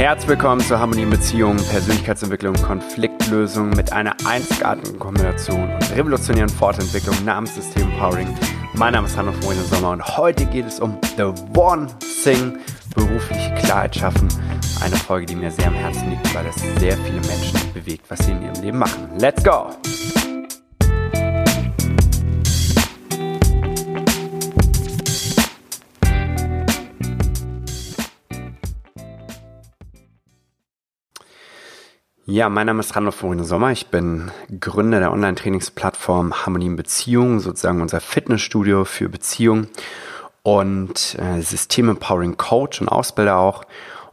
Herzlich 0.00 0.30
willkommen 0.30 0.62
zur 0.62 0.78
Harmonie 0.78 1.02
in 1.02 1.10
Beziehungen, 1.10 1.62
Persönlichkeitsentwicklung, 1.68 2.54
Konfliktlösung 2.54 3.68
mit 3.68 3.92
einer 3.92 4.16
einzigartigen 4.24 4.98
Kombination 4.98 5.70
und 5.74 5.94
revolutionären 5.94 6.48
Fortentwicklung 6.48 7.22
namens 7.26 7.54
System 7.54 7.82
Empowering. 7.82 8.34
Mein 8.72 8.94
Name 8.94 9.06
ist 9.06 9.18
Hanno 9.18 9.32
Freunde 9.32 9.62
Sommer 9.62 9.90
und 9.90 10.16
heute 10.16 10.46
geht 10.46 10.64
es 10.64 10.80
um 10.80 10.96
The 11.18 11.34
One 11.54 11.86
Thing, 12.24 12.60
berufliche 12.94 13.54
Klarheit 13.56 13.94
schaffen. 13.94 14.26
Eine 14.82 14.96
Folge, 14.96 15.26
die 15.26 15.36
mir 15.36 15.50
sehr 15.50 15.66
am 15.66 15.74
Herzen 15.74 16.08
liegt, 16.08 16.34
weil 16.34 16.46
es 16.46 16.56
sehr 16.80 16.96
viele 16.96 17.20
Menschen 17.20 17.74
bewegt, 17.74 18.06
was 18.08 18.20
sie 18.20 18.32
in 18.32 18.42
ihrem 18.42 18.62
Leben 18.62 18.78
machen. 18.78 19.06
Let's 19.18 19.44
go! 19.44 19.68
Ja, 32.30 32.48
mein 32.48 32.68
Name 32.68 32.78
ist 32.78 32.94
Randolph 32.94 33.16
Florine 33.16 33.42
Sommer. 33.42 33.72
Ich 33.72 33.88
bin 33.88 34.30
Gründer 34.60 35.00
der 35.00 35.10
Online-Trainingsplattform 35.10 36.32
Harmonie 36.46 36.66
in 36.66 36.76
Beziehungen, 36.76 37.40
sozusagen 37.40 37.82
unser 37.82 38.00
Fitnessstudio 38.00 38.84
für 38.84 39.08
Beziehungen 39.08 39.66
und 40.44 41.18
äh, 41.18 41.40
System 41.40 41.88
Empowering 41.88 42.36
Coach 42.36 42.80
und 42.80 42.88
Ausbilder 42.88 43.36
auch. 43.36 43.64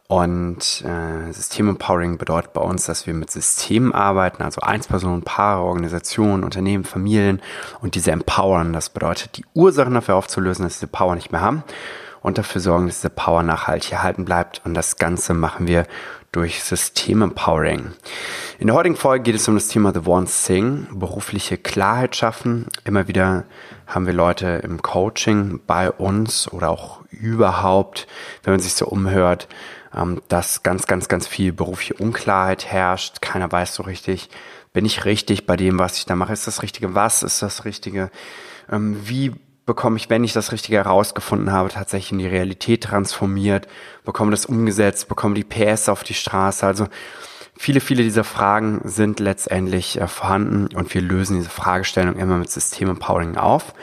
Und 0.07 0.83
äh, 0.83 1.31
System 1.31 1.69
Empowering 1.69 2.17
bedeutet 2.17 2.53
bei 2.53 2.61
uns, 2.61 2.87
dass 2.87 3.05
wir 3.05 3.13
mit 3.13 3.29
Systemen 3.29 3.93
arbeiten, 3.93 4.41
also 4.41 4.61
Einzelpersonen, 4.61 5.21
Paare, 5.21 5.61
Organisationen, 5.61 6.43
Unternehmen, 6.43 6.85
Familien 6.85 7.39
und 7.81 7.93
diese 7.93 8.09
empowern. 8.09 8.73
Das 8.73 8.89
bedeutet, 8.89 9.37
die 9.37 9.45
Ursachen 9.53 9.93
dafür 9.93 10.15
aufzulösen, 10.15 10.63
dass 10.63 10.73
sie 10.73 10.87
diese 10.87 10.91
Power 10.91 11.13
nicht 11.13 11.31
mehr 11.31 11.41
haben 11.41 11.63
und 12.27 12.37
dafür 12.37 12.59
sorgen, 12.59 12.87
dass 12.87 12.97
diese 12.97 13.09
Power 13.09 13.41
nachhaltig 13.41 13.93
erhalten 13.93 14.25
bleibt. 14.25 14.61
Und 14.65 14.73
das 14.73 14.97
Ganze 14.97 15.33
machen 15.33 15.65
wir 15.65 15.87
durch 16.33 16.61
System-Empowering. 16.61 17.93
In 18.59 18.67
der 18.67 18.75
heutigen 18.75 18.97
Folge 18.97 19.23
geht 19.23 19.35
es 19.35 19.47
um 19.47 19.55
das 19.55 19.69
Thema 19.69 19.93
The 19.93 20.01
One 20.05 20.27
Thing, 20.27 20.87
berufliche 20.91 21.57
Klarheit 21.57 22.17
schaffen. 22.17 22.67
Immer 22.83 23.07
wieder 23.07 23.45
haben 23.87 24.05
wir 24.05 24.13
Leute 24.13 24.61
im 24.63 24.81
Coaching 24.81 25.61
bei 25.65 25.89
uns 25.89 26.51
oder 26.51 26.69
auch 26.69 26.99
überhaupt, 27.11 28.07
wenn 28.43 28.51
man 28.53 28.59
sich 28.59 28.73
so 28.73 28.87
umhört, 28.87 29.47
ähm, 29.95 30.21
dass 30.27 30.63
ganz, 30.63 30.85
ganz, 30.85 31.07
ganz 31.07 31.27
viel 31.27 31.53
berufliche 31.53 31.93
Unklarheit 31.93 32.65
herrscht. 32.65 33.21
Keiner 33.21 33.49
weiß 33.49 33.73
so 33.73 33.83
richtig, 33.83 34.29
bin 34.73 34.83
ich 34.83 35.05
richtig 35.05 35.45
bei 35.45 35.55
dem, 35.55 35.79
was 35.79 35.97
ich 35.97 36.05
da 36.05 36.17
mache? 36.17 36.33
Ist 36.33 36.45
das 36.45 36.61
Richtige? 36.61 36.93
Was 36.93 37.23
ist 37.23 37.41
das 37.41 37.63
Richtige? 37.63 38.11
Ähm, 38.69 38.99
wie 39.07 39.33
bekomme 39.67 39.97
ich, 39.97 40.09
wenn 40.09 40.23
ich 40.23 40.33
das 40.33 40.51
Richtige 40.51 40.77
herausgefunden 40.77 41.51
habe, 41.51 41.69
tatsächlich 41.69 42.13
in 42.13 42.19
die 42.19 42.27
Realität 42.27 42.85
transformiert, 42.85 43.67
bekomme 44.05 44.31
das 44.31 44.47
umgesetzt, 44.47 45.09
bekomme 45.09 45.35
die 45.35 45.43
PS 45.43 45.89
auf 45.89 46.03
die 46.03 46.15
Straße. 46.15 46.65
Also 46.65 46.87
viele, 47.55 47.81
viele 47.81 48.01
dieser 48.01 48.23
Fragen 48.23 48.79
sind 48.85 49.19
letztendlich 49.19 49.99
äh, 49.99 50.07
vorhanden 50.07 50.73
und 50.73 50.91
wir 50.93 51.01
lösen 51.01 51.37
diese 51.37 51.49
Fragestellung 51.49 52.15
immer 52.15 52.37
mit 52.37 52.49
System 52.49 52.89
Empowering 52.89 53.35
auf. 53.35 53.73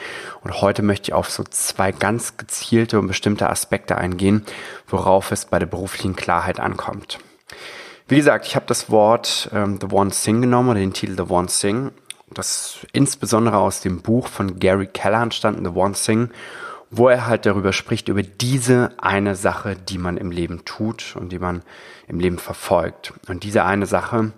Und 0.43 0.63
heute 0.63 0.83
möchte 0.83 1.11
ich 1.11 1.15
auf 1.15 1.31
so 1.31 1.45
zwei 1.45 1.93
ganz 1.93 2.39
gezielte 2.39 2.99
und 2.99 3.07
bestimmte 3.07 3.51
Aspekte 3.51 3.99
eingehen, 3.99 4.45
worauf 4.89 5.33
es 5.33 5.45
bei 5.45 5.59
der 5.59 5.67
beruflichen 5.67 6.17
Klarheit 6.17 6.61
ankommt. 6.61 7.19
Wie 8.09 8.17
gesagt, 8.17 8.47
ich 8.47 8.57
habe 8.57 8.67
das 8.67 8.91
Wort 8.91 9.51
ähm, 9.53 9.79
The 9.81 9.95
One 9.95 10.11
Thing 10.11 10.41
genommen 10.41 10.71
oder 10.71 10.81
den 10.81 10.95
Titel 10.95 11.15
The 11.17 11.31
One 11.31 11.49
Thing 11.49 11.91
das 12.39 12.79
insbesondere 12.93 13.59
aus 13.59 13.81
dem 13.81 14.03
Buch 14.03 14.29
von 14.29 14.59
Gary 14.59 14.87
Keller 14.87 15.23
entstanden, 15.23 15.65
The 15.65 15.79
One 15.79 15.95
Thing, 15.95 16.31
wo 16.91 17.09
er 17.09 17.27
halt 17.27 17.47
darüber 17.47 17.73
spricht, 17.73 18.09
über 18.09 18.23
diese 18.23 18.91
eine 18.99 19.35
Sache, 19.35 19.77
die 19.77 19.99
man 19.99 20.17
im 20.17 20.31
Leben 20.31 20.65
tut 20.65 21.17
und 21.17 21.31
die 21.33 21.39
man 21.39 21.63
im 22.07 22.21
Leben 22.21 22.39
verfolgt. 22.39 23.13
Und 23.29 23.43
diese 23.43 23.65
eine 23.65 23.87
Sache, 23.87 24.33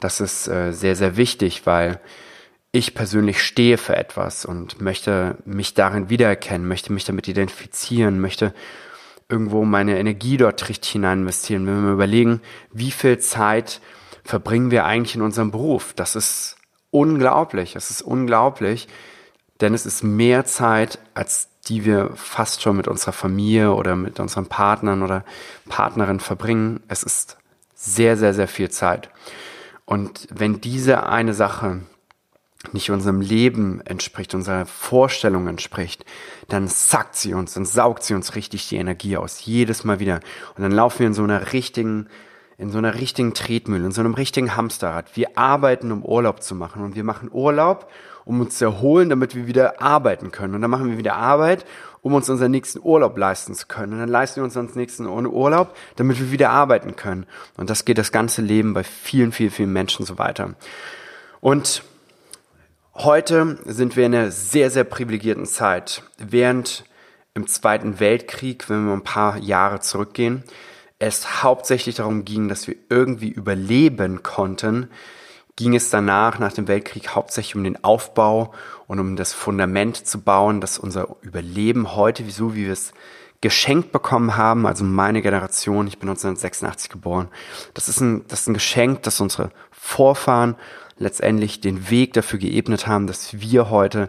das 0.00 0.20
ist 0.20 0.48
äh, 0.48 0.72
sehr, 0.72 0.96
sehr 0.96 1.16
wichtig, 1.16 1.66
weil 1.66 2.00
ich 2.72 2.94
persönlich 2.94 3.42
stehe 3.42 3.76
für 3.76 3.96
etwas 3.96 4.44
und 4.46 4.80
möchte 4.80 5.36
mich 5.44 5.74
darin 5.74 6.08
wiedererkennen, 6.08 6.66
möchte 6.66 6.92
mich 6.92 7.04
damit 7.04 7.28
identifizieren, 7.28 8.18
möchte 8.18 8.54
irgendwo 9.28 9.64
meine 9.64 9.98
Energie 9.98 10.38
dort 10.38 10.68
richtig 10.68 10.92
hinein 10.92 11.20
investieren. 11.20 11.66
Wenn 11.66 11.84
wir 11.84 11.92
überlegen, 11.92 12.40
wie 12.72 12.90
viel 12.90 13.18
Zeit 13.18 13.80
verbringen 14.24 14.70
wir 14.70 14.84
eigentlich 14.84 15.14
in 15.14 15.22
unserem 15.22 15.50
Beruf? 15.50 15.92
Das 15.94 16.16
ist 16.16 16.56
unglaublich. 16.92 17.74
Es 17.74 17.90
ist 17.90 18.02
unglaublich, 18.02 18.86
denn 19.60 19.74
es 19.74 19.86
ist 19.86 20.04
mehr 20.04 20.44
Zeit, 20.44 21.00
als 21.14 21.48
die 21.66 21.84
wir 21.84 22.10
fast 22.14 22.62
schon 22.62 22.76
mit 22.76 22.86
unserer 22.86 23.12
Familie 23.12 23.72
oder 23.72 23.96
mit 23.96 24.20
unseren 24.20 24.46
Partnern 24.46 25.02
oder 25.02 25.24
Partnerin 25.68 26.20
verbringen. 26.20 26.80
Es 26.88 27.02
ist 27.02 27.38
sehr, 27.74 28.16
sehr, 28.16 28.34
sehr 28.34 28.48
viel 28.48 28.70
Zeit. 28.70 29.10
Und 29.84 30.28
wenn 30.30 30.60
diese 30.60 31.06
eine 31.06 31.34
Sache 31.34 31.80
nicht 32.72 32.90
unserem 32.90 33.20
Leben 33.20 33.80
entspricht, 33.80 34.34
unserer 34.34 34.66
Vorstellung 34.66 35.48
entspricht, 35.48 36.04
dann 36.48 36.68
sackt 36.68 37.16
sie 37.16 37.34
uns, 37.34 37.54
dann 37.54 37.64
saugt 37.64 38.04
sie 38.04 38.14
uns 38.14 38.36
richtig 38.36 38.68
die 38.68 38.76
Energie 38.76 39.16
aus, 39.16 39.44
jedes 39.44 39.84
Mal 39.84 39.98
wieder. 39.98 40.20
Und 40.56 40.62
dann 40.62 40.72
laufen 40.72 41.00
wir 41.00 41.06
in 41.08 41.14
so 41.14 41.24
einer 41.24 41.52
richtigen 41.52 42.08
in 42.62 42.70
so 42.70 42.78
einer 42.78 42.94
richtigen 42.94 43.34
Tretmühle, 43.34 43.84
in 43.84 43.90
so 43.90 44.00
einem 44.00 44.14
richtigen 44.14 44.54
Hamsterrad. 44.54 45.16
Wir 45.16 45.36
arbeiten, 45.36 45.90
um 45.90 46.04
Urlaub 46.04 46.44
zu 46.44 46.54
machen. 46.54 46.84
Und 46.84 46.94
wir 46.94 47.02
machen 47.02 47.28
Urlaub, 47.32 47.90
um 48.24 48.40
uns 48.40 48.56
zu 48.56 48.66
erholen, 48.66 49.08
damit 49.08 49.34
wir 49.34 49.48
wieder 49.48 49.82
arbeiten 49.82 50.30
können. 50.30 50.54
Und 50.54 50.62
dann 50.62 50.70
machen 50.70 50.88
wir 50.88 50.96
wieder 50.96 51.16
Arbeit, 51.16 51.66
um 52.02 52.14
uns 52.14 52.30
unseren 52.30 52.52
nächsten 52.52 52.78
Urlaub 52.80 53.18
leisten 53.18 53.52
zu 53.54 53.66
können. 53.66 53.94
Und 53.94 53.98
dann 53.98 54.08
leisten 54.08 54.36
wir 54.36 54.44
uns 54.44 54.56
unseren 54.56 54.78
nächsten 54.78 55.06
Urlaub, 55.06 55.74
damit 55.96 56.20
wir 56.20 56.30
wieder 56.30 56.50
arbeiten 56.50 56.94
können. 56.94 57.26
Und 57.56 57.68
das 57.68 57.84
geht 57.84 57.98
das 57.98 58.12
ganze 58.12 58.42
Leben 58.42 58.74
bei 58.74 58.84
vielen, 58.84 59.32
vielen, 59.32 59.50
vielen 59.50 59.72
Menschen 59.72 60.06
so 60.06 60.18
weiter. 60.18 60.54
Und 61.40 61.82
heute 62.94 63.58
sind 63.64 63.96
wir 63.96 64.06
in 64.06 64.14
einer 64.14 64.30
sehr, 64.30 64.70
sehr 64.70 64.84
privilegierten 64.84 65.46
Zeit. 65.46 66.04
Während 66.16 66.84
im 67.34 67.48
Zweiten 67.48 67.98
Weltkrieg, 67.98 68.70
wenn 68.70 68.86
wir 68.86 68.92
ein 68.92 69.02
paar 69.02 69.38
Jahre 69.38 69.80
zurückgehen, 69.80 70.44
es 71.02 71.42
hauptsächlich 71.42 71.96
darum 71.96 72.24
ging, 72.24 72.48
dass 72.48 72.68
wir 72.68 72.76
irgendwie 72.88 73.28
überleben 73.28 74.22
konnten, 74.22 74.88
ging 75.56 75.74
es 75.74 75.90
danach, 75.90 76.38
nach 76.38 76.52
dem 76.52 76.68
Weltkrieg, 76.68 77.16
hauptsächlich 77.16 77.56
um 77.56 77.64
den 77.64 77.82
Aufbau 77.82 78.52
und 78.86 79.00
um 79.00 79.16
das 79.16 79.32
Fundament 79.32 80.06
zu 80.06 80.20
bauen, 80.20 80.60
dass 80.60 80.78
unser 80.78 81.16
Überleben 81.22 81.96
heute, 81.96 82.24
wieso 82.26 82.54
wie 82.54 82.66
wir 82.66 82.72
es 82.72 82.92
geschenkt 83.40 83.90
bekommen 83.90 84.36
haben, 84.36 84.64
also 84.64 84.84
meine 84.84 85.22
Generation, 85.22 85.88
ich 85.88 85.98
bin 85.98 86.08
1986 86.08 86.88
geboren, 86.88 87.28
das 87.74 87.88
ist 87.88 88.00
ein, 88.00 88.24
das 88.28 88.42
ist 88.42 88.48
ein 88.48 88.54
Geschenk, 88.54 89.02
dass 89.02 89.20
unsere 89.20 89.50
Vorfahren 89.72 90.54
letztendlich 90.98 91.60
den 91.60 91.90
Weg 91.90 92.12
dafür 92.12 92.38
geebnet 92.38 92.86
haben, 92.86 93.08
dass 93.08 93.40
wir 93.40 93.70
heute 93.70 94.08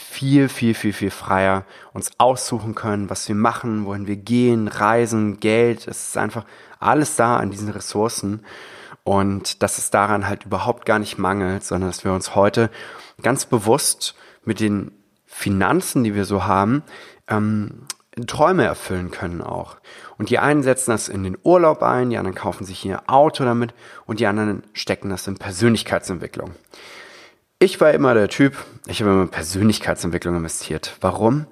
viel, 0.00 0.48
viel, 0.48 0.74
viel, 0.74 0.92
viel 0.92 1.10
freier 1.10 1.64
uns 1.92 2.12
aussuchen 2.18 2.76
können, 2.76 3.10
was 3.10 3.26
wir 3.26 3.34
machen, 3.34 3.84
wohin 3.84 4.06
wir 4.06 4.14
gehen, 4.14 4.68
reisen, 4.68 5.40
Geld. 5.40 5.88
Es 5.88 6.08
ist 6.08 6.16
einfach 6.16 6.44
alles 6.78 7.16
da 7.16 7.36
an 7.36 7.50
diesen 7.50 7.68
Ressourcen. 7.68 8.44
Und 9.02 9.60
dass 9.62 9.76
es 9.76 9.90
daran 9.90 10.28
halt 10.28 10.44
überhaupt 10.44 10.86
gar 10.86 11.00
nicht 11.00 11.18
mangelt, 11.18 11.64
sondern 11.64 11.90
dass 11.90 12.04
wir 12.04 12.12
uns 12.12 12.36
heute 12.36 12.70
ganz 13.22 13.44
bewusst 13.44 14.14
mit 14.44 14.60
den 14.60 14.92
Finanzen, 15.26 16.04
die 16.04 16.14
wir 16.14 16.24
so 16.24 16.44
haben, 16.44 16.84
ähm, 17.26 17.82
Träume 18.26 18.64
erfüllen 18.64 19.10
können 19.10 19.42
auch. 19.42 19.78
Und 20.16 20.30
die 20.30 20.38
einen 20.38 20.62
setzen 20.62 20.92
das 20.92 21.08
in 21.08 21.24
den 21.24 21.36
Urlaub 21.42 21.82
ein, 21.82 22.10
die 22.10 22.18
anderen 22.18 22.36
kaufen 22.36 22.64
sich 22.64 22.84
ihr 22.84 23.02
Auto 23.08 23.44
damit 23.44 23.74
und 24.06 24.20
die 24.20 24.26
anderen 24.26 24.62
stecken 24.74 25.10
das 25.10 25.26
in 25.26 25.38
Persönlichkeitsentwicklung. 25.38 26.52
Ich 27.60 27.80
war 27.80 27.92
immer 27.92 28.14
der 28.14 28.28
Typ, 28.28 28.54
ich 28.86 29.00
habe 29.00 29.10
immer 29.10 29.22
in 29.22 29.30
Persönlichkeitsentwicklung 29.30 30.36
investiert. 30.36 30.96
Warum? 31.00 31.46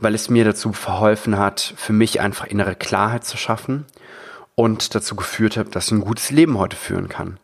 Weil 0.00 0.16
es 0.16 0.28
mir 0.28 0.44
dazu 0.44 0.72
verholfen 0.72 1.38
hat, 1.38 1.72
für 1.76 1.92
mich 1.92 2.20
einfach 2.20 2.48
innere 2.48 2.74
Klarheit 2.74 3.24
zu 3.24 3.36
schaffen 3.36 3.84
und 4.56 4.96
dazu 4.96 5.14
geführt 5.14 5.56
hat, 5.56 5.76
dass 5.76 5.86
ich 5.86 5.92
ein 5.92 6.00
gutes 6.00 6.32
Leben 6.32 6.58
heute 6.58 6.76
führen 6.76 7.08
kann. 7.08 7.38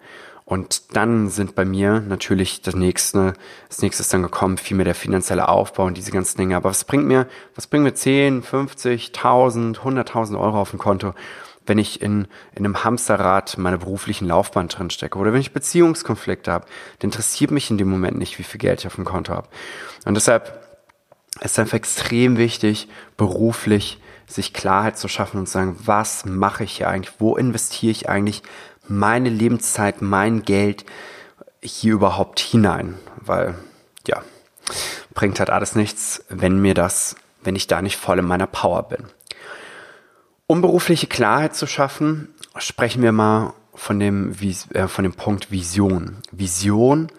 Und 0.44 0.96
dann 0.96 1.28
sind 1.28 1.54
bei 1.54 1.64
mir 1.64 2.00
natürlich 2.00 2.60
das 2.60 2.74
nächste, 2.74 3.34
das 3.68 3.82
nächste 3.82 4.02
ist 4.02 4.12
dann 4.12 4.24
gekommen, 4.24 4.58
vielmehr 4.58 4.84
der 4.84 4.96
finanzielle 4.96 5.48
Aufbau 5.48 5.84
und 5.84 5.96
diese 5.96 6.10
ganzen 6.10 6.38
Dinge. 6.38 6.56
Aber 6.56 6.70
was 6.70 6.82
bringt 6.82 7.06
mir, 7.06 7.28
was 7.54 7.68
bringt 7.68 7.84
mir 7.84 7.94
10, 7.94 8.42
50, 8.42 9.12
1000, 9.14 9.78
100.000 9.78 10.40
Euro 10.40 10.60
auf 10.60 10.70
dem 10.70 10.80
Konto, 10.80 11.14
wenn 11.66 11.78
ich 11.78 12.02
in, 12.02 12.26
in 12.54 12.64
einem 12.64 12.84
Hamsterrad 12.84 13.56
meiner 13.58 13.78
beruflichen 13.78 14.26
Laufbahn 14.26 14.68
drin 14.68 14.90
stecke 14.90 15.18
oder 15.18 15.32
wenn 15.32 15.40
ich 15.40 15.52
Beziehungskonflikte 15.52 16.50
habe, 16.50 16.66
dann 16.98 17.10
interessiert 17.10 17.50
mich 17.50 17.70
in 17.70 17.78
dem 17.78 17.88
Moment 17.88 18.18
nicht, 18.18 18.38
wie 18.38 18.42
viel 18.42 18.58
Geld 18.58 18.80
ich 18.80 18.86
auf 18.86 18.96
dem 18.96 19.04
Konto 19.04 19.32
habe. 19.32 19.48
Und 20.04 20.14
deshalb 20.14 20.66
ist 21.40 21.52
es 21.52 21.58
einfach 21.58 21.76
extrem 21.76 22.36
wichtig, 22.36 22.88
beruflich 23.16 24.00
sich 24.26 24.52
Klarheit 24.52 24.98
zu 24.98 25.08
schaffen 25.08 25.38
und 25.38 25.46
zu 25.46 25.52
sagen, 25.52 25.76
was 25.84 26.24
mache 26.24 26.64
ich 26.64 26.78
hier 26.78 26.88
eigentlich, 26.88 27.14
wo 27.18 27.36
investiere 27.36 27.92
ich 27.92 28.08
eigentlich 28.08 28.42
meine 28.88 29.28
Lebenszeit, 29.28 30.02
mein 30.02 30.42
Geld 30.42 30.84
hier 31.62 31.94
überhaupt 31.94 32.40
hinein, 32.40 32.96
weil 33.16 33.54
ja, 34.06 34.22
bringt 35.14 35.38
halt 35.38 35.50
alles 35.50 35.74
nichts, 35.74 36.24
wenn 36.28 36.60
mir 36.60 36.74
das, 36.74 37.16
wenn 37.42 37.56
ich 37.56 37.66
da 37.66 37.82
nicht 37.82 37.96
voll 37.96 38.18
in 38.18 38.24
meiner 38.24 38.46
Power 38.46 38.88
bin. 38.88 39.04
Um 40.52 40.60
berufliche 40.60 41.06
Klarheit 41.06 41.56
zu 41.56 41.66
schaffen, 41.66 42.28
sprechen 42.58 43.02
wir 43.02 43.12
mal 43.12 43.54
von 43.72 43.98
dem, 43.98 44.36
äh, 44.74 44.86
von 44.86 45.02
dem 45.02 45.14
Punkt 45.14 45.50
Vision. 45.50 46.18
Vision 46.30 47.10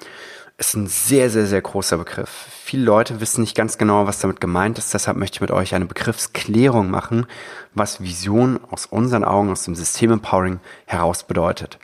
ist 0.59 0.75
ein 0.75 0.85
sehr, 0.85 1.31
sehr, 1.31 1.47
sehr 1.47 1.63
großer 1.63 1.97
Begriff. 1.97 2.29
Viele 2.63 2.83
Leute 2.83 3.21
wissen 3.21 3.41
nicht 3.41 3.55
ganz 3.55 3.79
genau, 3.79 4.05
was 4.05 4.19
damit 4.19 4.39
gemeint 4.39 4.77
ist. 4.77 4.93
Deshalb 4.93 5.17
möchte 5.17 5.37
ich 5.37 5.41
mit 5.41 5.49
euch 5.49 5.73
eine 5.73 5.87
Begriffsklärung 5.87 6.91
machen, 6.91 7.25
was 7.73 8.03
Vision 8.03 8.59
aus 8.69 8.85
unseren 8.85 9.23
Augen, 9.23 9.49
aus 9.49 9.63
dem 9.63 9.73
System 9.73 10.11
Empowering 10.11 10.59
heraus 10.85 11.23
bedeutet. 11.23 11.79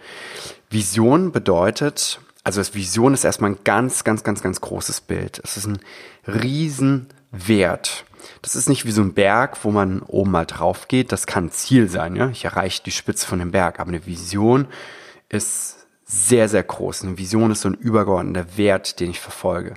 Vision 0.69 1.31
bedeutet, 1.31 2.19
also 2.43 2.61
das 2.61 2.75
Vision 2.75 3.15
ist 3.15 3.23
erstmal 3.23 3.53
ein 3.53 3.59
ganz, 3.63 4.03
ganz, 4.03 4.23
ganz, 4.23 4.43
ganz 4.43 4.61
großes 4.61 5.01
Bild. 5.01 5.41
Es 5.43 5.57
ist 5.57 5.65
ein 5.65 5.79
Riesenwert. 7.33 8.05
Das 8.41 8.55
ist 8.55 8.69
nicht 8.69 8.85
wie 8.85 8.91
so 8.91 9.01
ein 9.01 9.13
Berg, 9.13 9.63
wo 9.63 9.71
man 9.71 10.01
oben 10.01 10.31
mal 10.31 10.45
drauf 10.45 10.87
geht. 10.87 11.11
Das 11.11 11.25
kann 11.25 11.51
Ziel 11.51 11.89
sein. 11.89 12.15
Ja? 12.15 12.29
Ich 12.29 12.45
erreiche 12.45 12.83
die 12.83 12.91
Spitze 12.91 13.25
von 13.25 13.39
dem 13.39 13.51
Berg. 13.51 13.79
Aber 13.79 13.89
eine 13.89 14.05
Vision 14.05 14.67
ist 15.29 15.87
sehr, 16.05 16.49
sehr 16.49 16.63
groß. 16.63 17.03
Eine 17.03 17.17
Vision 17.17 17.51
ist 17.51 17.61
so 17.61 17.69
ein 17.69 17.75
übergeordneter 17.75 18.57
Wert, 18.57 18.99
den 18.99 19.11
ich 19.11 19.19
verfolge. 19.19 19.75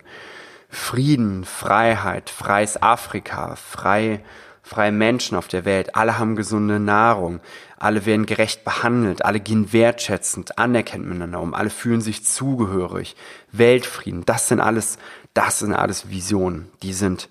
Frieden, 0.68 1.44
Freiheit, 1.44 2.30
freies 2.30 2.82
Afrika, 2.82 3.56
frei, 3.56 4.24
freie 4.62 4.92
Menschen 4.92 5.36
auf 5.36 5.48
der 5.48 5.64
Welt. 5.64 5.94
Alle 5.96 6.18
haben 6.18 6.36
gesunde 6.36 6.80
Nahrung. 6.80 7.40
Alle 7.78 8.06
werden 8.06 8.26
gerecht 8.26 8.64
behandelt. 8.64 9.24
Alle 9.24 9.40
gehen 9.40 9.72
wertschätzend, 9.72 10.58
anerkennt 10.58 11.04
miteinander 11.04 11.40
um. 11.40 11.52
Alle 11.52 11.68
fühlen 11.68 12.00
sich 12.00 12.24
zugehörig. 12.24 13.16
Weltfrieden. 13.50 14.24
Das 14.24 14.48
sind 14.48 14.60
alles, 14.60 14.98
das 15.34 15.60
sind 15.60 15.74
alles 15.74 16.08
Visionen. 16.08 16.70
Die 16.82 16.92
sind, 16.92 17.28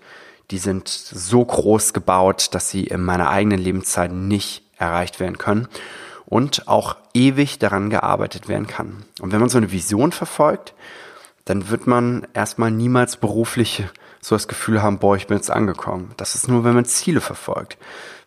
die 0.50 0.58
sind 0.58 0.88
so 0.88 1.44
groß 1.44 1.94
gebaut, 1.94 2.50
dass 2.54 2.70
sie 2.70 2.84
in 2.84 3.04
meiner 3.04 3.30
eigenen 3.30 3.60
Lebenszeit 3.60 4.12
nicht 4.12 4.64
erreicht 4.78 5.20
werden 5.20 5.38
können 5.38 5.68
und 6.26 6.68
auch 6.68 6.96
ewig 7.14 7.60
daran 7.60 7.90
gearbeitet 7.90 8.48
werden 8.48 8.68
kann. 8.68 9.06
Und 9.20 9.32
wenn 9.32 9.40
man 9.40 9.50
so 9.50 9.58
eine 9.58 9.72
Vision 9.72 10.12
verfolgt, 10.12 10.74
dann 11.46 11.70
wird 11.70 11.88
man 11.88 12.28
erstmal 12.34 12.72
niemals 12.72 13.18
beruflich 13.18 13.84
so 14.22 14.36
das 14.36 14.48
Gefühl 14.48 14.82
haben, 14.82 15.00
boah, 15.00 15.16
ich 15.16 15.28
bin 15.28 15.38
jetzt 15.38 15.50
angekommen. 15.50 16.14
Das 16.18 16.36
ist 16.36 16.48
nur, 16.48 16.64
wenn 16.64 16.76
man 16.76 16.86
Ziele 16.86 17.22
verfolgt. 17.22 17.78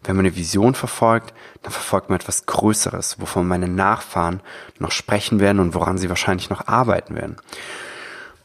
Wenn 0.02 0.16
man 0.16 0.26
eine 0.26 0.36
Vision 0.36 0.74
verfolgt, 0.74 1.32
dann 1.62 1.72
verfolgt 1.72 2.10
man 2.10 2.18
etwas 2.18 2.46
Größeres, 2.46 3.20
wovon 3.20 3.46
meine 3.46 3.68
Nachfahren 3.68 4.40
noch 4.78 4.90
sprechen 4.90 5.40
werden 5.40 5.60
und 5.60 5.74
woran 5.74 5.96
sie 5.96 6.08
wahrscheinlich 6.08 6.50
noch 6.50 6.66
arbeiten 6.66 7.14
werden. 7.14 7.36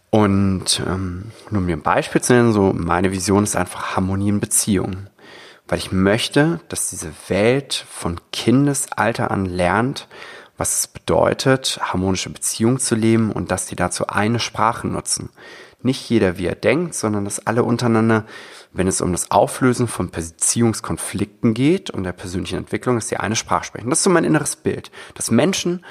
Und 0.10 0.82
ähm, 0.88 1.32
nur 1.52 1.62
um 1.62 1.66
mir 1.66 1.76
ein 1.76 1.82
Beispiel 1.82 2.22
zu 2.22 2.34
nennen, 2.34 2.52
so 2.52 2.74
meine 2.74 3.12
Vision 3.12 3.44
ist 3.44 3.56
einfach 3.56 3.96
Harmonie 3.96 4.30
in 4.30 4.40
Beziehungen 4.40 5.10
weil 5.70 5.78
ich 5.78 5.92
möchte, 5.92 6.60
dass 6.68 6.90
diese 6.90 7.12
Welt 7.28 7.86
von 7.90 8.20
Kindesalter 8.34 9.32
an 9.32 9.46
lernt, 9.46 10.08
was 10.58 10.80
es 10.80 10.88
bedeutet, 10.88 11.80
harmonische 11.82 12.32
Beziehungen 12.32 12.80
zu 12.80 12.96
leben 12.96 13.32
und 13.32 13.52
dass 13.52 13.68
die 13.68 13.76
dazu 13.76 14.08
eine 14.08 14.40
Sprache 14.40 14.88
nutzen. 14.88 15.30
Nicht 15.82 16.10
jeder, 16.10 16.38
wie 16.38 16.48
er 16.48 16.56
denkt, 16.56 16.96
sondern 16.96 17.24
dass 17.24 17.46
alle 17.46 17.64
untereinander, 17.64 18.26
wenn 18.74 18.88
es 18.88 19.00
um 19.00 19.14
das 19.14 19.32
Auflösen 19.32 19.88
von 19.88 20.10
Beziehungskonflikten 20.10 21.54
geht 21.54 21.92
und 21.92 22.04
der 22.04 22.12
persönlichen 22.12 22.58
Entwicklung, 22.58 22.96
dass 22.96 23.08
sie 23.08 23.18
eine 23.18 23.38
Sprache 23.38 23.64
sprechen. 23.64 23.90
Das 23.90 24.00
ist 24.00 24.04
so 24.04 24.10
mein 24.10 24.26
inneres 24.26 24.58
Bild, 24.58 24.92
dass 25.14 25.32
Menschen, 25.32 25.86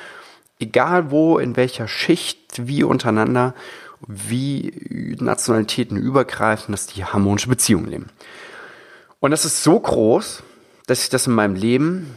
egal 0.58 1.10
wo, 1.10 1.38
in 1.38 1.56
welcher 1.56 1.88
Schicht, 1.88 2.66
wie 2.66 2.82
untereinander, 2.82 3.54
wie 4.06 5.16
Nationalitäten 5.18 5.96
übergreifen, 5.96 6.72
dass 6.72 6.86
die 6.86 7.04
harmonische 7.04 7.48
Beziehungen 7.48 7.90
leben. 7.90 8.06
Und 9.20 9.30
das 9.32 9.44
ist 9.44 9.62
so 9.62 9.78
groß, 9.78 10.42
dass 10.86 11.02
ich 11.02 11.10
das 11.10 11.26
in 11.26 11.34
meinem 11.34 11.54
Leben 11.54 12.16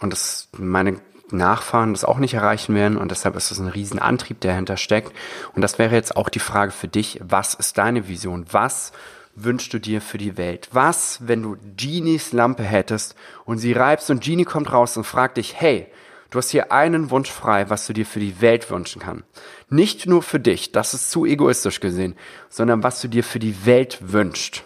und 0.00 0.12
das 0.12 0.48
meine 0.56 1.00
Nachfahren 1.30 1.94
das 1.94 2.04
auch 2.04 2.18
nicht 2.18 2.34
erreichen 2.34 2.74
werden 2.74 2.98
und 2.98 3.10
deshalb 3.10 3.36
ist 3.36 3.50
es 3.50 3.58
ein 3.58 3.68
Riesenantrieb, 3.68 4.40
der 4.40 4.52
dahinter 4.52 4.76
steckt. 4.76 5.12
Und 5.54 5.62
das 5.62 5.78
wäre 5.78 5.94
jetzt 5.94 6.16
auch 6.16 6.28
die 6.28 6.38
Frage 6.38 6.72
für 6.72 6.88
dich, 6.88 7.20
was 7.22 7.54
ist 7.54 7.78
deine 7.78 8.08
Vision? 8.08 8.46
Was 8.50 8.92
wünschst 9.34 9.72
du 9.72 9.78
dir 9.78 10.00
für 10.00 10.18
die 10.18 10.36
Welt? 10.36 10.68
Was, 10.72 11.20
wenn 11.26 11.42
du 11.42 11.56
Genies 11.76 12.32
Lampe 12.32 12.62
hättest 12.62 13.14
und 13.44 13.58
sie 13.58 13.72
reibst 13.72 14.10
und 14.10 14.22
Genie 14.22 14.44
kommt 14.44 14.72
raus 14.72 14.96
und 14.96 15.04
fragt 15.04 15.38
dich, 15.38 15.54
hey, 15.58 15.86
du 16.32 16.38
hast 16.38 16.50
hier 16.50 16.72
einen 16.72 17.10
Wunsch 17.10 17.30
frei, 17.30 17.70
was 17.70 17.86
du 17.86 17.92
dir 17.92 18.06
für 18.06 18.18
die 18.18 18.40
Welt 18.40 18.70
wünschen 18.70 19.00
kannst. 19.00 19.24
Nicht 19.68 20.06
nur 20.06 20.22
für 20.22 20.40
dich, 20.40 20.72
das 20.72 20.94
ist 20.94 21.10
zu 21.10 21.24
egoistisch 21.24 21.78
gesehen, 21.78 22.16
sondern 22.48 22.82
was 22.82 23.00
du 23.00 23.08
dir 23.08 23.22
für 23.22 23.38
die 23.38 23.64
Welt 23.64 23.98
wünschst. 24.00 24.64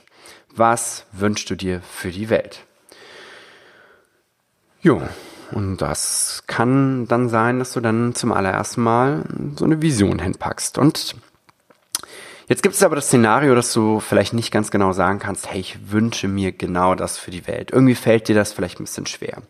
Was 0.55 1.05
wünschst 1.13 1.51
du 1.51 1.55
dir 1.55 1.83
für 1.83 2.11
die 2.11 2.31
Welt? 2.31 2.65
Jo, 4.81 5.03
und 5.51 5.79
das 5.79 6.45
kann 6.47 7.07
dann 7.09 7.29
sein, 7.29 7.59
dass 7.59 7.73
du 7.73 7.81
dann 7.81 8.15
zum 8.15 8.33
allerersten 8.33 8.83
Mal 8.83 9.25
so 9.57 9.65
eine 9.65 9.83
Vision 9.83 10.19
hinpackst. 10.19 10.79
Und 10.79 11.17
jetzt 12.49 12.63
gibt 12.63 12.75
es 12.75 12.83
aber 12.83 12.97
das 12.97 13.07
Szenario, 13.07 13.55
dass 13.55 13.73
du 13.73 14.01
vielleicht 14.01 14.33
nicht 14.33 14.51
ganz 14.51 14.71
genau 14.71 14.93
sagen 14.93 15.19
kannst, 15.19 15.51
hey, 15.51 15.61
ich 15.61 15.91
wünsche 15.91 16.29
mir 16.29 16.53
genau 16.53 16.95
das 16.95 17.19
für 17.19 17.31
die 17.31 17.47
Welt. 17.47 17.71
Irgendwie 17.73 17.95
fällt 17.95 18.29
dir 18.29 18.35
das 18.35 18.53
vielleicht 18.53 18.81
ein 18.81 18.85
bisschen 18.85 19.07
schwer. 19.07 19.43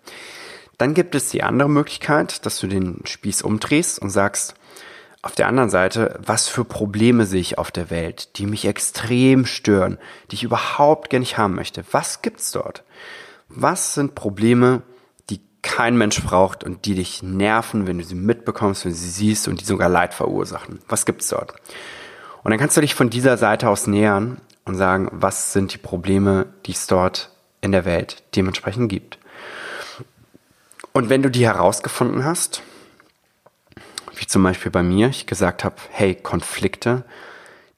Dann 0.78 0.94
gibt 0.94 1.14
es 1.14 1.31
die 1.31 1.43
andere 1.43 1.70
Möglichkeit, 1.70 2.44
dass 2.44 2.58
du 2.58 2.67
den 2.67 3.00
Spieß 3.05 3.43
umdrehst 3.43 3.99
und 3.99 4.11
sagst, 4.11 4.55
auf 5.23 5.34
der 5.34 5.49
anderen 5.49 5.70
Seite, 5.70 6.20
was 6.25 6.46
für 6.46 6.64
Probleme 6.64 7.26
sehe 7.26 7.40
ich 7.40 7.58
auf 7.58 7.73
der 7.73 7.90
Welt, 7.90 8.38
die 8.38 8.46
mich 8.46 8.64
extrem 8.64 9.44
stören, 9.44 9.99
die 10.31 10.37
ich 10.37 10.44
überhaupt 10.44 11.11
gar 11.11 11.19
nicht 11.19 11.37
haben 11.37 11.56
möchte? 11.56 11.84
Was 11.90 12.23
gibt's 12.23 12.52
dort? 12.52 12.84
Was 13.49 13.94
sind 13.94 14.14
Probleme, 14.14 14.82
die 15.31 15.40
kein 15.62 15.96
Mensch 15.96 16.23
braucht 16.23 16.62
und 16.62 16.84
die 16.84 16.94
dich 16.94 17.25
nerven, 17.25 17.88
wenn 17.88 17.99
du 17.99 18.05
sie 18.05 18.14
mitbekommst, 18.14 18.84
wenn 18.84 18.93
du 18.93 18.96
sie 18.96 19.08
siehst 19.08 19.49
und 19.49 19.61
die 19.61 19.64
sogar 19.64 19.88
Leid 19.88 20.14
verursachen? 20.14 20.78
Was 20.87 21.06
gibt's 21.06 21.28
dort? 21.28 21.55
Und 22.44 22.50
dann 22.50 22.61
kannst 22.61 22.76
du 22.76 22.81
dich 22.81 22.94
von 22.94 23.11
dieser 23.11 23.37
Seite 23.37 23.69
aus 23.69 23.88
nähern 23.88 24.40
und 24.64 24.76
sagen, 24.76 25.08
was 25.11 25.52
sind 25.52 25.73
die 25.73 25.78
Probleme, 25.78 26.46
die 26.67 26.73
es 26.73 26.87
dort 26.87 27.31
in 27.62 27.73
der 27.73 27.84
Welt 27.84 28.23
dementsprechend 28.37 28.88
gibt. 28.88 29.19
Und 30.96 31.10
wenn 31.10 31.20
du 31.20 31.31
die 31.31 31.44
herausgefunden 31.44 32.25
hast, 32.25 32.62
wie 34.14 34.26
zum 34.26 34.43
Beispiel 34.43 34.72
bei 34.72 34.82
mir, 34.82 35.08
ich 35.08 35.26
gesagt 35.26 35.62
habe, 35.62 35.76
hey, 35.90 36.14
Konflikte, 36.14 37.04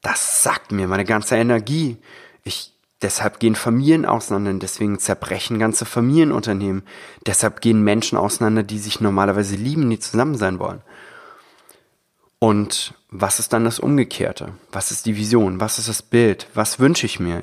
das 0.03 0.45
sagt 0.45 0.71
mir 0.71 0.87
meine 0.87 1.05
ganze 1.05 1.35
Energie. 1.35 1.97
Ich, 2.45 2.73
deshalb 3.03 3.41
gehen 3.41 3.57
Familien 3.57 4.07
auseinander, 4.07 4.55
deswegen 4.55 5.01
zerbrechen 5.01 5.59
ganze 5.59 5.85
Familienunternehmen. 5.85 6.85
Deshalb 7.27 7.61
gehen 7.61 7.83
Menschen 7.83 8.17
auseinander, 8.17 8.63
die 8.63 8.79
sich 8.79 9.01
normalerweise 9.01 9.57
lieben, 9.57 9.91
die 9.91 9.99
zusammen 9.99 10.37
sein 10.37 10.61
wollen. 10.61 10.83
Und 12.39 12.95
was 13.11 13.41
ist 13.41 13.53
dann 13.53 13.65
das 13.65 13.81
Umgekehrte? 13.81 14.53
Was 14.71 14.93
ist 14.93 15.07
die 15.07 15.17
Vision? 15.17 15.61
Was 15.61 15.81
ist 15.81 15.89
das 15.89 16.03
Bild? 16.03 16.47
Was 16.55 16.79
wünsche 16.79 17.07
ich 17.07 17.19
mir? 17.19 17.43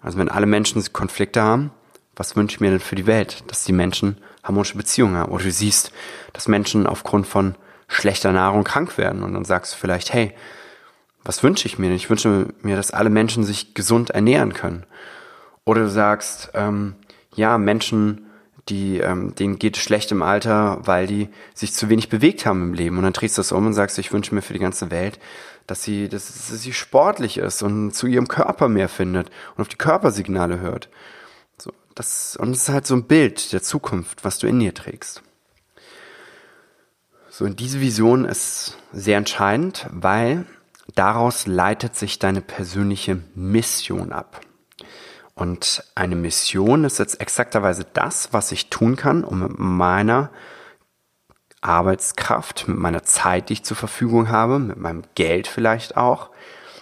Also 0.00 0.16
wenn 0.18 0.28
alle 0.28 0.46
Menschen 0.46 0.80
Konflikte 0.92 1.42
haben, 1.42 1.72
was 2.14 2.36
wünsche 2.36 2.54
ich 2.54 2.60
mir 2.60 2.70
denn 2.70 2.78
für 2.78 2.94
die 2.94 3.08
Welt? 3.08 3.42
Dass 3.48 3.64
die 3.64 3.72
Menschen 3.72 4.16
harmonische 4.42 4.76
Beziehungen 4.76 5.16
haben. 5.16 5.32
Oder 5.32 5.44
du 5.44 5.52
siehst, 5.52 5.92
dass 6.32 6.48
Menschen 6.48 6.86
aufgrund 6.86 7.26
von 7.26 7.54
schlechter 7.88 8.32
Nahrung 8.32 8.64
krank 8.64 8.98
werden. 8.98 9.22
Und 9.22 9.34
dann 9.34 9.44
sagst 9.44 9.74
du 9.74 9.78
vielleicht, 9.78 10.12
hey, 10.12 10.34
was 11.24 11.42
wünsche 11.42 11.66
ich 11.66 11.78
mir? 11.78 11.90
Ich 11.92 12.10
wünsche 12.10 12.48
mir, 12.62 12.76
dass 12.76 12.90
alle 12.90 13.10
Menschen 13.10 13.44
sich 13.44 13.74
gesund 13.74 14.10
ernähren 14.10 14.52
können. 14.52 14.84
Oder 15.64 15.82
du 15.82 15.90
sagst, 15.90 16.50
ähm, 16.54 16.96
ja, 17.34 17.58
Menschen, 17.58 18.26
die, 18.68 18.98
ähm, 18.98 19.34
denen 19.34 19.58
geht 19.58 19.76
es 19.76 19.82
schlecht 19.82 20.10
im 20.10 20.22
Alter, 20.22 20.80
weil 20.84 21.06
die 21.06 21.28
sich 21.54 21.72
zu 21.72 21.88
wenig 21.88 22.08
bewegt 22.08 22.46
haben 22.46 22.62
im 22.62 22.74
Leben. 22.74 22.96
Und 22.96 23.04
dann 23.04 23.12
drehst 23.12 23.38
du 23.38 23.40
das 23.40 23.52
um 23.52 23.66
und 23.66 23.74
sagst, 23.74 23.98
ich 23.98 24.12
wünsche 24.12 24.34
mir 24.34 24.42
für 24.42 24.52
die 24.52 24.58
ganze 24.58 24.90
Welt, 24.90 25.18
dass 25.66 25.82
sie, 25.82 26.08
dass, 26.08 26.26
dass 26.26 26.60
sie 26.60 26.72
sportlich 26.72 27.38
ist 27.38 27.62
und 27.62 27.92
zu 27.92 28.06
ihrem 28.06 28.28
Körper 28.28 28.68
mehr 28.68 28.88
findet 28.88 29.30
und 29.56 29.62
auf 29.62 29.68
die 29.68 29.76
Körpersignale 29.76 30.60
hört. 30.60 30.88
Das, 31.94 32.36
und 32.36 32.52
es 32.52 32.62
ist 32.62 32.68
halt 32.70 32.86
so 32.86 32.94
ein 32.94 33.04
Bild 33.04 33.52
der 33.52 33.62
Zukunft, 33.62 34.24
was 34.24 34.38
du 34.38 34.46
in 34.46 34.60
dir 34.60 34.74
trägst. 34.74 35.22
So, 37.28 37.44
und 37.44 37.60
diese 37.60 37.80
Vision 37.80 38.24
ist 38.24 38.76
sehr 38.92 39.18
entscheidend, 39.18 39.86
weil 39.90 40.46
daraus 40.94 41.46
leitet 41.46 41.96
sich 41.96 42.18
deine 42.18 42.42
persönliche 42.42 43.22
Mission 43.34 44.12
ab. 44.12 44.40
Und 45.34 45.82
eine 45.94 46.14
Mission 46.14 46.84
ist 46.84 46.98
jetzt 46.98 47.20
exakterweise 47.20 47.86
das, 47.92 48.32
was 48.32 48.52
ich 48.52 48.68
tun 48.68 48.96
kann, 48.96 49.24
um 49.24 49.40
mit 49.40 49.58
meiner 49.58 50.30
Arbeitskraft, 51.62 52.68
mit 52.68 52.76
meiner 52.76 53.02
Zeit, 53.04 53.48
die 53.48 53.54
ich 53.54 53.64
zur 53.64 53.76
Verfügung 53.76 54.28
habe, 54.28 54.58
mit 54.58 54.76
meinem 54.76 55.04
Geld 55.14 55.46
vielleicht 55.48 55.96
auch, 55.96 56.30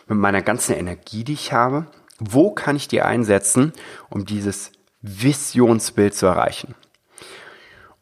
mit 0.09 0.19
meiner 0.19 0.43
ganzen 0.43 0.75
Energie, 0.75 1.23
die 1.23 1.35
ich 1.35 1.53
habe, 1.53 1.87
wo 2.19 2.51
kann 2.51 2.77
ich 2.77 2.89
die 2.89 3.03
einsetzen, 3.03 3.73
um 4.09 4.25
dieses 4.25 4.73
Visionsbild 5.03 6.15
zu 6.15 6.27
erreichen? 6.27 6.75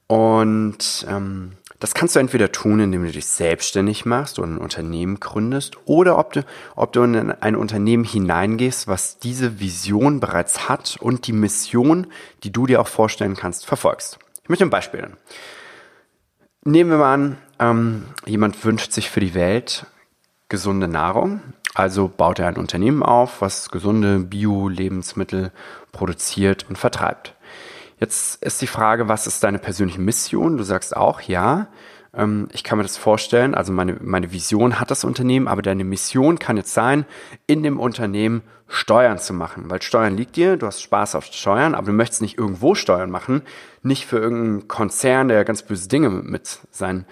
Und 0.07 1.07
ähm, 1.09 1.53
Das 1.81 1.95
kannst 1.95 2.17
du 2.17 2.21
entweder 2.21 2.51
tun, 2.51 2.81
indem 2.81 3.05
du 3.05 3.13
dich 3.13 3.27
selbstständig 3.27 4.05
machst 4.05 4.41
und 4.41 4.55
ein 4.55 4.59
Unternehmen 4.59 5.21
gründest 5.21 5.77
oder 5.85 6.19
ob 6.19 6.33
du, 6.33 6.45
ob 6.75 6.93
du 6.93 7.03
in 7.05 7.31
ein 7.31 7.55
Unternehmen 7.55 8.03
hineingehst, 8.03 8.89
was 8.89 9.19
diese 9.21 9.61
Vision 9.61 10.19
bereits 10.19 10.69
hat 10.69 10.97
und 11.01 11.29
die 11.29 11.33
Mission, 11.33 12.09
die 12.43 12.53
du 12.53 12.67
dir 12.67 12.81
auch 12.81 12.89
vorstellen 12.89 13.37
kannst, 13.37 13.65
verfolgst. 13.65 14.19
Ich 14.43 14.49
möchte 14.49 14.65
ein 14.65 14.71
Beispiel 14.71 15.03
nennen. 15.03 15.17
Nehmen 16.65 16.91
wir 16.91 16.99
mal 16.99 17.15
an, 17.15 17.39
ähm, 17.61 18.05
jemand 18.27 18.65
wünscht 18.65 18.93
sich 18.93 19.09
für 19.09 19.21
die 19.21 19.35
Welt 19.35 19.87
gesunde 20.49 20.89
Nahrung, 20.89 21.43
also 21.75 22.09
baut 22.09 22.39
er 22.41 22.49
ein 22.49 22.57
Unternehmen 22.57 23.03
auf, 23.03 23.41
was 23.41 23.71
gesunde 23.71 24.19
Bio-Lebensmittel 24.19 25.53
produziert 25.93 26.67
und 26.69 26.79
vertreibt. 26.79 27.35
Jetzt 28.01 28.43
ist 28.43 28.63
die 28.63 28.67
Frage, 28.67 29.09
was 29.09 29.27
ist 29.27 29.43
deine 29.43 29.59
persönliche 29.59 30.01
Mission? 30.01 30.57
Du 30.57 30.63
sagst 30.63 30.97
auch, 30.97 31.21
ja, 31.21 31.69
ähm, 32.15 32.49
ich 32.53 32.65
kann 32.65 32.79
mir 32.79 32.85
das 32.85 32.97
vorstellen, 32.97 33.55
also 33.55 33.73
meine, 33.73 33.97
meine 34.01 34.33
Vision 34.33 34.79
hat 34.79 34.91
das 34.91 35.05
Unternehmen, 35.05 35.49
aber 35.49 35.63
deine 35.63 35.85
Mission 35.85 36.39
kann 36.39 36.57
jetzt 36.57 36.75
sein, 36.75 37.07
in 37.47 37.63
dem 37.63 37.81
Unternehmen 37.81 38.43
Steuern 38.69 39.19
zu 39.19 39.33
machen, 39.33 39.71
weil 39.71 39.81
Steuern 39.81 40.17
liegt 40.17 40.37
dir, 40.37 40.59
du 40.59 40.67
hast 40.67 40.83
Spaß 40.83 41.15
auf 41.15 41.25
Steuern, 41.25 41.75
aber 41.75 41.87
du 41.87 41.93
möchtest 41.93 42.21
nicht 42.21 42.37
irgendwo 42.37 42.75
Steuern 42.75 43.11
machen, 43.11 43.43
nicht 43.83 44.05
für 44.05 44.19
irgendeinen 44.19 44.69
Konzern, 44.69 45.29
der 45.29 45.45
ganz 45.45 45.63
böse 45.63 45.89
Dinge 45.89 46.11
mit 46.11 46.59
seinen 46.71 47.07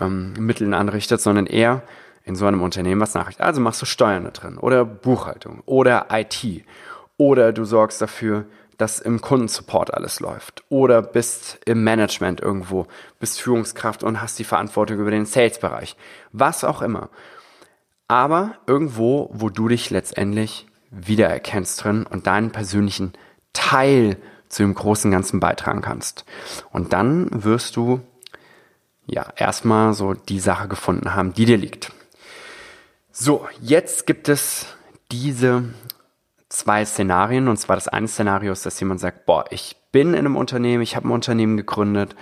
ähm, 0.00 0.32
Mitteln 0.34 0.74
anrichtet, 0.74 1.20
sondern 1.20 1.46
eher 1.46 1.82
in 2.24 2.36
so 2.36 2.46
einem 2.46 2.62
Unternehmen 2.62 3.00
was 3.00 3.14
nachrichtet. 3.14 3.44
Also 3.44 3.60
machst 3.60 3.82
du 3.82 3.86
Steuern 3.86 4.24
da 4.24 4.30
drin 4.30 4.58
oder 4.58 4.84
Buchhaltung 4.84 5.62
oder 5.66 6.06
IT 6.10 6.64
oder 7.16 7.52
du 7.52 7.64
sorgst 7.64 8.00
dafür, 8.00 8.46
dass 8.78 8.98
im 8.98 9.20
Kundensupport 9.20 9.94
alles 9.94 10.20
läuft. 10.20 10.64
Oder 10.68 11.02
bist 11.02 11.60
im 11.66 11.84
Management 11.84 12.40
irgendwo, 12.40 12.86
bist 13.20 13.40
Führungskraft 13.40 14.02
und 14.02 14.20
hast 14.20 14.38
die 14.38 14.44
Verantwortung 14.44 14.98
über 14.98 15.10
den 15.10 15.26
Sales-Bereich. 15.26 15.96
Was 16.32 16.64
auch 16.64 16.82
immer. 16.82 17.10
Aber 18.08 18.56
irgendwo, 18.66 19.30
wo 19.32 19.50
du 19.50 19.68
dich 19.68 19.90
letztendlich 19.90 20.66
wiedererkennst 20.90 21.84
drin 21.84 22.06
und 22.06 22.26
deinen 22.26 22.50
persönlichen 22.50 23.12
Teil 23.52 24.16
zu 24.48 24.62
dem 24.62 24.74
großen 24.74 25.10
Ganzen 25.10 25.40
beitragen 25.40 25.80
kannst. 25.80 26.24
Und 26.70 26.92
dann 26.92 27.28
wirst 27.44 27.76
du 27.76 28.00
ja 29.06 29.26
erstmal 29.36 29.94
so 29.94 30.14
die 30.14 30.40
Sache 30.40 30.68
gefunden 30.68 31.14
haben, 31.14 31.32
die 31.32 31.44
dir 31.44 31.56
liegt. 31.56 31.92
So, 33.12 33.46
jetzt 33.60 34.06
gibt 34.06 34.28
es 34.28 34.66
diese 35.10 35.64
zwei 36.52 36.84
Szenarien. 36.84 37.48
Und 37.48 37.56
zwar 37.56 37.76
das 37.76 37.88
eine 37.88 38.08
Szenario 38.08 38.52
ist, 38.52 38.66
dass 38.66 38.78
jemand 38.80 39.00
sagt, 39.00 39.26
boah, 39.26 39.44
ich 39.50 39.76
bin 39.90 40.10
in 40.10 40.20
einem 40.20 40.36
Unternehmen, 40.36 40.82
ich 40.82 40.96
habe 40.96 41.08
ein 41.08 41.12
Unternehmen 41.12 41.56
gegründet 41.56 42.14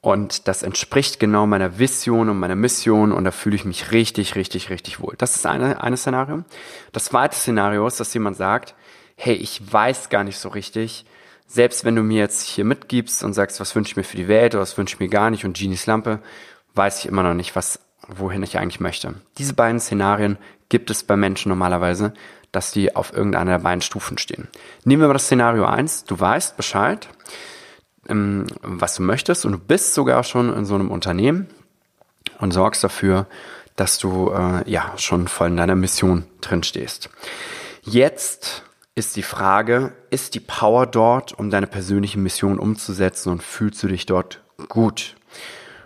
und 0.00 0.48
das 0.48 0.62
entspricht 0.62 1.18
genau 1.18 1.46
meiner 1.46 1.78
Vision 1.78 2.28
und 2.28 2.38
meiner 2.38 2.56
Mission 2.56 3.10
und 3.10 3.24
da 3.24 3.30
fühle 3.30 3.56
ich 3.56 3.64
mich 3.64 3.90
richtig, 3.90 4.36
richtig, 4.36 4.68
richtig 4.68 5.00
wohl. 5.00 5.14
Das 5.16 5.34
ist 5.34 5.46
eine, 5.46 5.82
eine 5.82 5.96
Szenario. 5.96 6.44
Das 6.92 7.06
zweite 7.06 7.36
Szenario 7.36 7.86
ist, 7.86 8.00
dass 8.00 8.12
jemand 8.12 8.36
sagt, 8.36 8.74
hey, 9.16 9.34
ich 9.34 9.60
weiß 9.72 10.10
gar 10.10 10.24
nicht 10.24 10.38
so 10.38 10.50
richtig, 10.50 11.06
selbst 11.46 11.84
wenn 11.84 11.96
du 11.96 12.02
mir 12.02 12.18
jetzt 12.18 12.42
hier 12.42 12.64
mitgibst 12.64 13.24
und 13.24 13.32
sagst, 13.32 13.60
was 13.60 13.74
wünsche 13.74 13.92
ich 13.92 13.96
mir 13.96 14.04
für 14.04 14.16
die 14.16 14.28
Welt 14.28 14.54
oder 14.54 14.62
was 14.62 14.76
wünsche 14.76 14.96
ich 14.96 15.00
mir 15.00 15.08
gar 15.08 15.30
nicht 15.30 15.44
und 15.44 15.56
Genies 15.56 15.86
Lampe, 15.86 16.20
weiß 16.74 16.98
ich 16.98 17.06
immer 17.06 17.22
noch 17.22 17.34
nicht, 17.34 17.56
was, 17.56 17.80
wohin 18.08 18.42
ich 18.42 18.58
eigentlich 18.58 18.80
möchte. 18.80 19.14
Diese 19.38 19.54
beiden 19.54 19.80
Szenarien 19.80 20.36
gibt 20.68 20.90
es 20.90 21.02
bei 21.02 21.16
Menschen 21.16 21.48
normalerweise 21.48 22.12
dass 22.54 22.70
die 22.70 22.94
auf 22.94 23.12
irgendeiner 23.12 23.52
der 23.52 23.64
beiden 23.64 23.82
Stufen 23.82 24.18
stehen. 24.18 24.48
Nehmen 24.84 25.02
wir 25.02 25.08
mal 25.08 25.14
das 25.14 25.24
Szenario 25.24 25.64
1. 25.64 26.04
Du 26.04 26.18
weißt 26.18 26.56
Bescheid, 26.56 27.08
ähm, 28.08 28.46
was 28.62 28.96
du 28.96 29.02
möchtest 29.02 29.44
und 29.44 29.52
du 29.52 29.58
bist 29.58 29.94
sogar 29.94 30.24
schon 30.24 30.54
in 30.54 30.64
so 30.64 30.74
einem 30.74 30.90
Unternehmen 30.90 31.48
und 32.38 32.52
sorgst 32.52 32.84
dafür, 32.84 33.26
dass 33.76 33.98
du 33.98 34.30
äh, 34.30 34.70
ja 34.70 34.92
schon 34.96 35.28
voll 35.28 35.48
in 35.48 35.56
deiner 35.56 35.74
Mission 35.74 36.24
drin 36.40 36.62
stehst. 36.62 37.10
Jetzt 37.82 38.62
ist 38.94 39.16
die 39.16 39.22
Frage, 39.22 39.92
ist 40.10 40.34
die 40.34 40.40
Power 40.40 40.86
dort, 40.86 41.32
um 41.32 41.50
deine 41.50 41.66
persönliche 41.66 42.18
Mission 42.18 42.58
umzusetzen 42.58 43.30
und 43.30 43.42
fühlst 43.42 43.82
du 43.82 43.88
dich 43.88 44.06
dort 44.06 44.42
gut? 44.68 45.16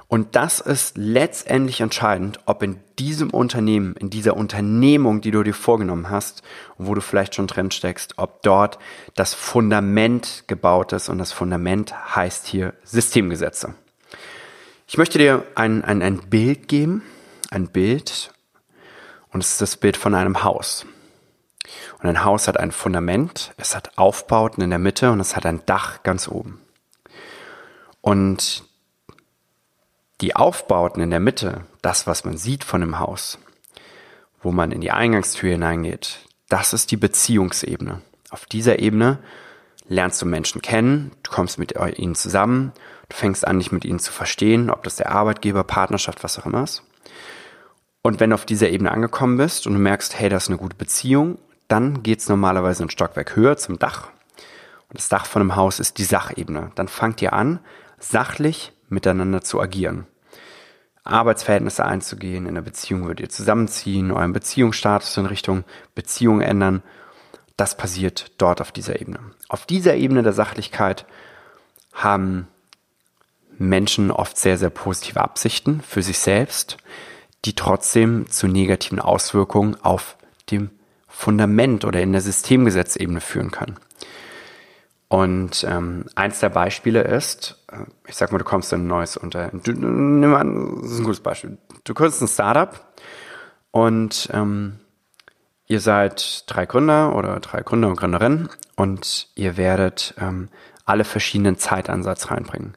Und 0.09 0.37
das 0.37 0.61
ist 0.61 0.97
letztendlich 0.97 1.83
entscheidend, 1.83 2.41
ob 2.47 2.63
in 2.63 2.81
diesem 2.99 3.29
Unternehmen, 3.29 3.95
in 3.97 4.09
dieser 4.09 4.39
Unternehmung, 4.39 5.21
die 5.21 5.31
du 5.31 5.43
dir 5.43 5.53
vorgenommen 5.53 6.09
hast, 6.09 6.43
wo 6.79 6.95
du 6.95 7.03
vielleicht 7.03 7.35
schon 7.35 7.47
drin 7.47 7.71
steckst, 7.71 8.15
ob 8.17 8.43
dort 8.43 8.79
das 9.15 9.35
Fundament 9.35 10.45
gebaut 10.47 10.95
ist. 10.95 11.11
Und 11.11 11.19
das 11.19 11.33
Fundament 11.33 12.17
heißt 12.17 12.47
hier 12.47 12.73
Systemgesetze. 12.85 13.75
Ich 14.87 14.97
möchte 14.97 15.19
dir 15.19 15.45
ein, 15.55 15.85
ein, 15.85 16.01
ein 16.01 16.31
Bild 16.31 16.69
geben, 16.69 17.03
ein 17.51 17.69
Bild, 17.69 18.33
und 19.31 19.45
es 19.45 19.53
ist 19.53 19.61
das 19.61 19.77
Bild 19.77 19.99
von 19.99 20.15
einem 20.15 20.43
Haus. 20.43 20.87
Und 22.01 22.09
ein 22.09 22.25
Haus 22.25 22.49
hat 22.49 22.59
ein 22.59 22.73
Fundament, 22.73 23.53
es 23.59 23.77
hat 23.77 23.99
Aufbauten 23.99 24.63
in 24.63 24.71
der 24.71 24.79
Mitte 24.79 25.11
und 25.11 25.21
es 25.21 25.37
hat 25.37 25.45
ein 25.45 25.61
Dach 25.67 26.03
ganz 26.03 26.29
oben. 26.29 26.63
Und 28.01 28.65
die 30.21 30.35
Aufbauten 30.35 31.03
in 31.03 31.11
der 31.11 31.21
Mitte, 31.21 31.65
das, 31.83 32.07
was 32.07 32.25
man 32.25 32.37
sieht 32.37 32.65
von 32.65 32.81
dem 32.81 32.99
Haus, 32.99 33.39
wo 34.43 34.53
man 34.53 34.73
in 34.73 34.81
die 34.81 34.91
Eingangstür 34.91 35.51
hineingeht, 35.51 36.21
das 36.49 36.73
ist 36.73 36.91
die 36.91 36.97
Beziehungsebene. 36.97 38.03
Auf 38.31 38.47
dieser 38.47 38.79
Ebene 38.79 39.19
lernst 39.87 40.21
du 40.21 40.27
Menschen 40.27 40.61
kennen, 40.61 41.13
du 41.23 41.31
kommst 41.31 41.59
mit 41.59 41.75
ihnen 41.97 42.15
zusammen, 42.15 42.73
du 43.09 43.17
fängst 43.17 43.47
an, 43.47 43.59
dich 43.59 43.73
mit 43.73 43.85
ihnen 43.85 43.99
zu 43.99 44.13
verstehen, 44.13 44.71
ob 44.71 44.83
das 44.83 44.97
der 44.97 45.11
Arbeitgeber, 45.11 45.65
Partnerschaft, 45.65 46.25
was 46.25 46.39
auch 46.39 46.47
immer 46.47 46.65
ist. 46.65 46.83
Und 48.03 48.21
wenn 48.21 48.31
du 48.31 48.35
auf 48.35 48.47
dieser 48.47 48.71
Ebene 48.71 48.91
angekommen 48.91 49.37
bist 49.37 49.67
und 49.67 49.75
du 49.75 49.79
merkst, 49.79 50.19
hey, 50.19 50.29
das 50.29 50.45
ist 50.45 50.49
eine 50.49 50.59
gute 50.59 50.77
Beziehung, 50.77 51.39
dann 51.69 52.03
geht's 52.03 52.29
normalerweise 52.29 52.83
ein 52.83 52.91
Stockwerk 52.91 53.37
höher 53.37 53.57
zum 53.57 53.79
Dach. 53.79 54.09
Und 54.89 54.99
das 54.99 55.09
Dach 55.09 55.27
von 55.27 55.43
einem 55.43 55.57
Haus 55.57 55.81
ist 55.81 55.99
die 55.99 56.05
Sachebene. 56.05 56.71
Dann 56.75 56.89
fangt 56.89 57.21
ihr 57.21 57.35
an, 57.35 57.61
sachlich 57.99 58.73
miteinander 58.89 59.43
zu 59.43 59.61
agieren. 59.61 60.07
Arbeitsverhältnisse 61.05 61.85
einzugehen, 61.85 62.47
in 62.47 62.55
der 62.55 62.63
Beziehung 62.63 63.05
würdet 63.05 63.21
ihr 63.21 63.29
zusammenziehen, 63.31 64.11
euren 64.11 64.33
Beziehungsstatus 64.33 65.17
in 65.17 65.27
Richtung 65.27 65.65
Beziehung 65.95 66.41
ändern. 66.41 66.83
Das 67.57 67.77
passiert 67.77 68.33
dort 68.39 68.61
auf 68.61 68.73
dieser 68.73 69.01
Ebene. 69.01 69.21
Auf 69.49 69.67
dieser 69.67 69.95
Ebene 69.95 70.23
der 70.23 70.35
Sachlichkeit 70.35 71.07
haben 71.93 72.47
Menschen 73.59 74.11
oft 74.11 74.37
sehr, 74.37 74.59
sehr 74.59 74.71
positive 74.71 75.21
Absichten 75.21 75.81
für 75.81 76.03
sich 76.03 76.19
selbst, 76.19 76.77
die 77.45 77.55
trotzdem 77.55 78.31
zu 78.31 78.47
negativen 78.47 79.01
Auswirkungen 79.01 79.77
auf 79.83 80.17
dem 80.51 80.71
Fundament 81.09 81.85
oder 81.85 82.01
in 82.01 82.13
der 82.13 82.21
Systemgesetzebene 82.21 83.21
führen 83.21 83.51
können. 83.51 83.77
Und 85.09 85.65
ähm, 85.69 86.05
eins 86.15 86.39
der 86.41 86.51
Beispiele 86.51 87.03
ist, 87.03 87.58
ich 88.07 88.17
sag 88.17 88.33
mal, 88.33 88.39
du 88.39 88.45
kommst 88.45 88.73
in 88.73 88.83
ein 88.83 88.87
neues 88.87 89.17
Unternehmen. 89.17 89.63
Du, 89.63 89.73
nimm 89.73 90.35
an, 90.35 90.81
das 90.83 90.93
ist 90.93 90.99
ein 91.01 91.05
gutes 91.05 91.21
Beispiel. 91.21 91.59
Du 91.85 91.95
gründest 91.95 92.23
ein 92.23 92.29
Startup 92.29 92.81
und 93.71 94.29
ähm, 94.33 94.81
ihr 95.67 95.81
seid 95.81 96.45
drei 96.47 96.67
Gründer 96.67 97.15
oder 97.15 97.41
drei 97.41 97.63
Gründer 97.63 97.89
und 97.89 97.97
Gründerinnen 97.97 98.49
und 98.77 99.29
ihr 99.35 99.57
werdet 99.57 100.15
ähm, 100.19 100.49
alle 100.87 101.05
verschiedenen 101.05 101.59
Zeitansatz 101.59 102.31
reinbringen. 102.31 102.77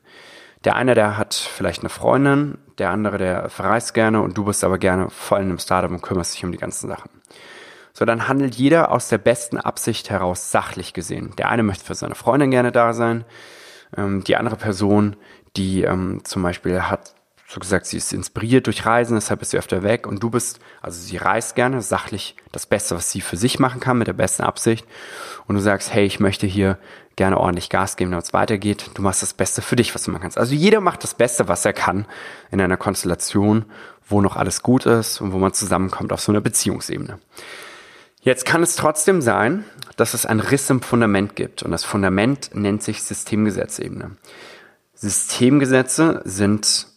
Der 0.65 0.75
eine, 0.75 0.93
der 0.93 1.17
hat 1.17 1.33
vielleicht 1.33 1.81
eine 1.81 1.89
Freundin, 1.89 2.57
der 2.77 2.91
andere, 2.91 3.17
der 3.17 3.49
verreist 3.49 3.93
gerne 3.93 4.21
und 4.21 4.37
du 4.37 4.45
bist 4.45 4.63
aber 4.63 4.77
gerne 4.77 5.09
voll 5.09 5.39
in 5.39 5.49
einem 5.49 5.59
Startup 5.59 5.89
und 5.89 6.01
kümmerst 6.01 6.35
dich 6.35 6.43
um 6.43 6.51
die 6.51 6.57
ganzen 6.57 6.89
Sachen. 6.89 7.09
So, 7.93 8.05
dann 8.05 8.27
handelt 8.27 8.55
jeder 8.55 8.91
aus 8.91 9.09
der 9.09 9.17
besten 9.17 9.57
Absicht 9.57 10.09
heraus 10.09 10.51
sachlich 10.51 10.93
gesehen. 10.93 11.33
Der 11.37 11.49
eine 11.49 11.63
möchte 11.63 11.85
für 11.85 11.95
seine 11.95 12.15
Freundin 12.15 12.51
gerne 12.51 12.71
da 12.71 12.93
sein, 12.93 13.25
ähm, 13.97 14.23
die 14.23 14.35
andere 14.35 14.55
Person, 14.55 15.15
die 15.55 15.83
ähm, 15.83 16.21
zum 16.23 16.43
Beispiel 16.43 16.83
hat 16.83 17.15
so 17.51 17.59
gesagt, 17.59 17.85
sie 17.85 17.97
ist 17.97 18.13
inspiriert 18.13 18.67
durch 18.67 18.85
Reisen, 18.85 19.15
deshalb 19.15 19.41
ist 19.41 19.51
sie 19.51 19.57
öfter 19.57 19.83
weg 19.83 20.07
und 20.07 20.23
du 20.23 20.29
bist, 20.29 20.61
also 20.81 20.97
sie 21.01 21.17
reist 21.17 21.55
gerne, 21.55 21.81
sachlich 21.81 22.37
das 22.53 22.65
Beste, 22.65 22.95
was 22.95 23.11
sie 23.11 23.19
für 23.19 23.35
sich 23.35 23.59
machen 23.59 23.81
kann, 23.81 23.97
mit 23.97 24.07
der 24.07 24.13
besten 24.13 24.43
Absicht 24.43 24.87
und 25.47 25.55
du 25.55 25.61
sagst, 25.61 25.93
hey, 25.93 26.05
ich 26.05 26.21
möchte 26.21 26.47
hier 26.47 26.77
gerne 27.17 27.37
ordentlich 27.37 27.69
Gas 27.69 27.97
geben, 27.97 28.11
damit 28.11 28.25
es 28.25 28.33
weitergeht, 28.33 28.91
du 28.93 29.01
machst 29.01 29.21
das 29.21 29.33
Beste 29.33 29.61
für 29.61 29.75
dich, 29.75 29.93
was 29.93 30.03
du 30.03 30.11
machen 30.11 30.21
kannst. 30.21 30.37
Also 30.37 30.55
jeder 30.55 30.79
macht 30.79 31.03
das 31.03 31.13
Beste, 31.13 31.49
was 31.49 31.65
er 31.65 31.73
kann 31.73 32.05
in 32.51 32.61
einer 32.61 32.77
Konstellation, 32.77 33.65
wo 34.07 34.21
noch 34.21 34.37
alles 34.37 34.63
gut 34.63 34.85
ist 34.85 35.19
und 35.19 35.33
wo 35.33 35.37
man 35.37 35.53
zusammenkommt 35.53 36.13
auf 36.13 36.21
so 36.21 36.31
einer 36.31 36.41
Beziehungsebene. 36.41 37.19
Jetzt 38.21 38.45
kann 38.45 38.61
es 38.61 38.75
trotzdem 38.75 39.21
sein, 39.21 39.65
dass 39.97 40.13
es 40.13 40.27
einen 40.27 40.39
Riss 40.41 40.69
im 40.69 40.81
Fundament 40.81 41.35
gibt 41.35 41.63
und 41.63 41.71
das 41.71 41.83
Fundament 41.83 42.51
nennt 42.53 42.83
sich 42.83 43.01
Systemgesetzebene. 43.01 44.11
Systemgesetze 44.93 46.21
sind 46.23 46.87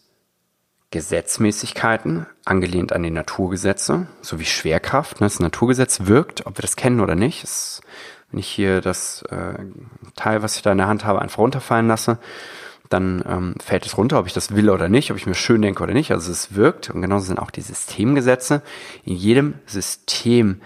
Gesetzmäßigkeiten, 0.90 2.26
angelehnt 2.44 2.92
an 2.92 3.02
die 3.02 3.10
Naturgesetze, 3.10 4.06
so 4.20 4.38
wie 4.38 4.44
Schwerkraft. 4.44 5.20
Das 5.20 5.40
Naturgesetz 5.40 6.00
wirkt, 6.04 6.46
ob 6.46 6.58
wir 6.58 6.62
das 6.62 6.76
kennen 6.76 7.00
oder 7.00 7.14
nicht. 7.14 7.42
Das, 7.42 7.80
wenn 8.30 8.38
ich 8.38 8.46
hier 8.46 8.82
das 8.82 9.22
äh, 9.30 9.54
Teil, 10.16 10.42
was 10.42 10.56
ich 10.56 10.62
da 10.62 10.72
in 10.72 10.78
der 10.78 10.86
Hand 10.88 11.06
habe, 11.06 11.22
einfach 11.22 11.38
runterfallen 11.38 11.88
lasse, 11.88 12.18
dann 12.90 13.24
ähm, 13.26 13.54
fällt 13.64 13.86
es 13.86 13.96
runter, 13.96 14.18
ob 14.18 14.26
ich 14.26 14.34
das 14.34 14.54
will 14.54 14.68
oder 14.68 14.90
nicht, 14.90 15.10
ob 15.10 15.16
ich 15.16 15.26
mir 15.26 15.34
schön 15.34 15.62
denke 15.62 15.82
oder 15.82 15.94
nicht. 15.94 16.12
Also 16.12 16.30
es 16.30 16.54
wirkt 16.54 16.90
und 16.90 17.00
genauso 17.00 17.26
sind 17.26 17.38
auch 17.38 17.50
die 17.50 17.62
Systemgesetze. 17.62 18.62
In 19.04 19.16
jedem 19.16 19.54
System 19.64 20.60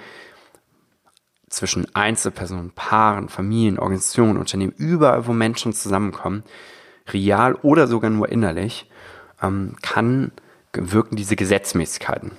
zwischen 1.58 1.92
Einzelpersonen, 1.94 2.70
Paaren, 2.70 3.28
Familien, 3.28 3.78
Organisationen, 3.78 4.38
Unternehmen, 4.38 4.72
überall, 4.76 5.26
wo 5.26 5.32
Menschen 5.32 5.72
zusammenkommen, 5.72 6.44
real 7.12 7.54
oder 7.56 7.86
sogar 7.86 8.10
nur 8.10 8.28
innerlich, 8.28 8.88
ähm, 9.42 9.76
kann 9.82 10.32
wirken 10.72 11.16
diese 11.16 11.34
Gesetzmäßigkeiten. 11.34 12.32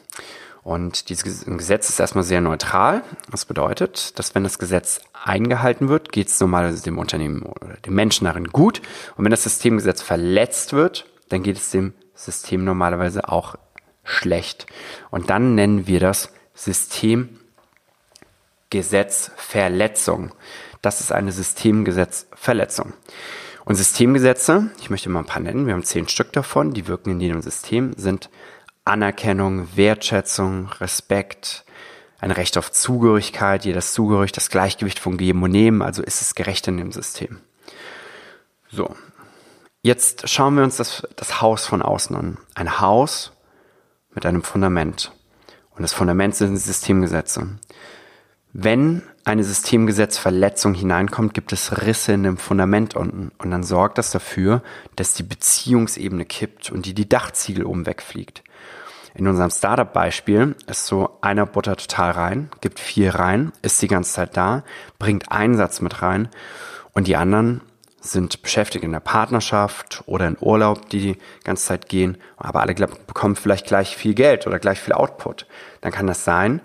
Und 0.62 1.10
dieses 1.10 1.46
Gesetz 1.46 1.90
ist 1.90 2.00
erstmal 2.00 2.24
sehr 2.24 2.42
neutral. 2.42 3.04
Das 3.32 3.46
bedeutet, 3.46 4.18
dass 4.20 4.36
wenn 4.36 4.44
das 4.44 4.60
Gesetz 4.60 5.02
eingehalten 5.14 5.90
wird, 5.90 6.12
geht 6.12 6.28
es 6.28 6.40
normalerweise 6.40 6.84
dem 6.84 6.98
Unternehmen 6.98 7.42
oder 7.42 7.74
dem 7.86 7.96
Menschen 7.96 8.26
darin 8.26 8.50
gut. 8.50 8.82
Und 9.16 9.24
wenn 9.24 9.32
das 9.32 9.44
Systemgesetz 9.44 10.02
verletzt 10.02 10.74
wird, 10.74 11.06
dann 11.30 11.44
geht 11.44 11.58
es 11.58 11.72
dem 11.72 11.94
System 12.14 12.64
normalerweise 12.64 13.30
auch 13.30 13.56
schlecht. 14.04 14.68
Und 15.10 15.30
dann 15.30 15.56
nennen 15.56 15.88
wir 15.88 16.00
das 16.00 16.32
Systemgesetzverletzung. 18.72 20.32
Das 20.82 21.02
ist 21.02 21.12
eine 21.12 21.32
Systemgesetzverletzung. 21.32 22.94
Und 23.66 23.76
Systemgesetze, 23.76 24.70
ich 24.80 24.90
möchte 24.90 25.10
mal 25.10 25.20
ein 25.20 25.26
paar 25.26 25.42
nennen, 25.42 25.66
wir 25.66 25.74
haben 25.74 25.84
zehn 25.84 26.08
Stück 26.08 26.32
davon, 26.34 26.74
die 26.74 26.88
wirken 26.88 27.12
in 27.12 27.20
jedem 27.20 27.42
System, 27.42 27.94
sind 27.98 28.30
Anerkennung, 28.86 29.76
Wertschätzung, 29.76 30.70
Respekt, 30.80 31.66
ein 32.20 32.32
Recht 32.32 32.58
auf 32.58 32.72
Zugehörigkeit, 32.72 33.66
jedes 33.66 33.94
Zugehörig, 33.94 34.32
das 34.32 34.50
Gleichgewicht 34.50 35.00
von 35.00 35.18
Geben 35.18 35.44
und 35.44 35.52
Nehmen, 35.52 35.82
also 35.82 36.02
ist 36.04 36.22
es 36.22 36.36
gerecht 36.36 36.68
in 36.68 36.78
dem 36.78 36.92
System. 36.92 37.40
So, 38.72 38.96
jetzt 39.82 40.30
schauen 40.30 40.56
wir 40.56 40.64
uns 40.64 40.78
das, 40.78 41.08
das 41.16 41.42
Haus 41.42 41.66
von 41.66 41.82
außen 41.82 42.16
an. 42.16 42.38
Ein 42.56 42.80
Haus 42.80 43.32
mit 44.14 44.26
einem 44.26 44.44
Fundament. 44.44 45.12
Und 45.72 45.82
das 45.82 45.94
Fundament 45.94 46.36
sind 46.36 46.56
Systemgesetze. 46.58 47.60
Wenn 48.52 49.04
eine 49.26 49.44
Systemgesetzverletzung 49.44 50.74
hineinkommt, 50.74 51.36
gibt 51.36 51.54
es 51.54 51.84
Risse 51.86 52.14
in 52.14 52.24
dem 52.24 52.38
Fundament 52.38 52.96
unten. 52.96 53.32
Und 53.38 53.52
dann 53.52 53.64
sorgt 53.64 54.00
das 54.00 54.10
dafür, 54.10 54.64
dass 54.96 55.14
die 55.14 55.24
Beziehungsebene 55.24 56.26
kippt 56.26 56.72
und 56.72 56.86
die, 56.88 56.96
die 56.96 57.08
Dachziegel 57.08 57.64
oben 57.64 57.86
wegfliegt. 57.86 58.44
In 59.14 59.28
unserem 59.28 59.52
Startup-Beispiel 59.52 60.56
ist 60.68 60.86
so 60.86 61.18
einer 61.22 61.46
Butter 61.46 61.76
total 61.76 62.12
rein, 62.12 62.50
gibt 62.62 62.80
vier 62.80 63.16
rein, 63.16 63.52
ist 63.62 63.82
die 63.82 63.88
ganze 63.88 64.14
Zeit 64.14 64.38
da, 64.38 64.64
bringt 64.98 65.32
einen 65.32 65.58
Satz 65.58 65.82
mit 65.82 66.02
rein 66.02 66.30
und 66.94 67.08
die 67.08 67.16
anderen 67.16 67.62
sind 68.02 68.42
beschäftigt 68.42 68.84
in 68.84 68.92
der 68.94 69.00
Partnerschaft 69.00 70.04
oder 70.06 70.28
in 70.28 70.38
Urlaub, 70.40 70.90
die 70.90 71.00
die 71.00 71.18
ganze 71.44 71.66
Zeit 71.66 71.90
gehen, 71.90 72.18
aber 72.38 72.62
alle 72.62 72.74
bekommen 72.74 73.36
vielleicht 73.36 73.68
gleich 73.68 73.98
viel 73.98 74.14
Geld 74.14 74.48
oder 74.48 74.60
gleich 74.60 74.80
viel 74.80 74.94
Output. 74.94 75.48
Dann 75.82 75.92
kann 75.92 76.08
das 76.08 76.24
sein, 76.24 76.62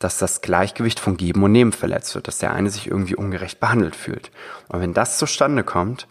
dass 0.00 0.18
das 0.18 0.40
Gleichgewicht 0.40 0.98
von 0.98 1.16
Geben 1.16 1.44
und 1.44 1.52
Nehmen 1.52 1.72
verletzt 1.72 2.14
wird, 2.16 2.26
dass 2.26 2.38
der 2.38 2.52
eine 2.52 2.70
sich 2.70 2.88
irgendwie 2.88 3.14
ungerecht 3.14 3.60
behandelt 3.60 3.94
fühlt. 3.94 4.32
Und 4.68 4.80
wenn 4.80 4.94
das 4.94 5.18
zustande 5.18 5.62
kommt, 5.62 6.08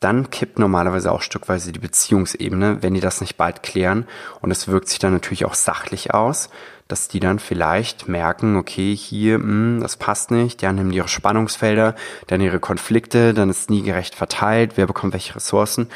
dann 0.00 0.30
kippt 0.30 0.58
normalerweise 0.58 1.10
auch 1.10 1.22
stückweise 1.22 1.72
die 1.72 1.78
Beziehungsebene, 1.78 2.82
wenn 2.82 2.94
die 2.94 3.00
das 3.00 3.20
nicht 3.20 3.36
bald 3.36 3.62
klären. 3.62 4.06
Und 4.40 4.50
es 4.50 4.68
wirkt 4.68 4.88
sich 4.88 4.98
dann 4.98 5.12
natürlich 5.12 5.44
auch 5.44 5.54
sachlich 5.54 6.12
aus, 6.14 6.50
dass 6.88 7.08
die 7.08 7.20
dann 7.20 7.38
vielleicht 7.38 8.08
merken, 8.08 8.56
okay, 8.56 8.94
hier, 8.94 9.38
mh, 9.38 9.44
hm, 9.44 9.80
das 9.82 9.96
passt 9.96 10.30
nicht, 10.30 10.62
die 10.62 10.66
haben 10.66 10.92
ihre 10.92 11.08
Spannungsfelder, 11.08 11.94
dann 12.26 12.40
ihre 12.40 12.60
Konflikte, 12.60 13.34
dann 13.34 13.50
ist 13.50 13.70
nie 13.70 13.82
gerecht 13.82 14.14
verteilt, 14.14 14.72
wer 14.76 14.86
bekommt 14.86 15.12
welche 15.12 15.36
Ressourcen. 15.36 15.88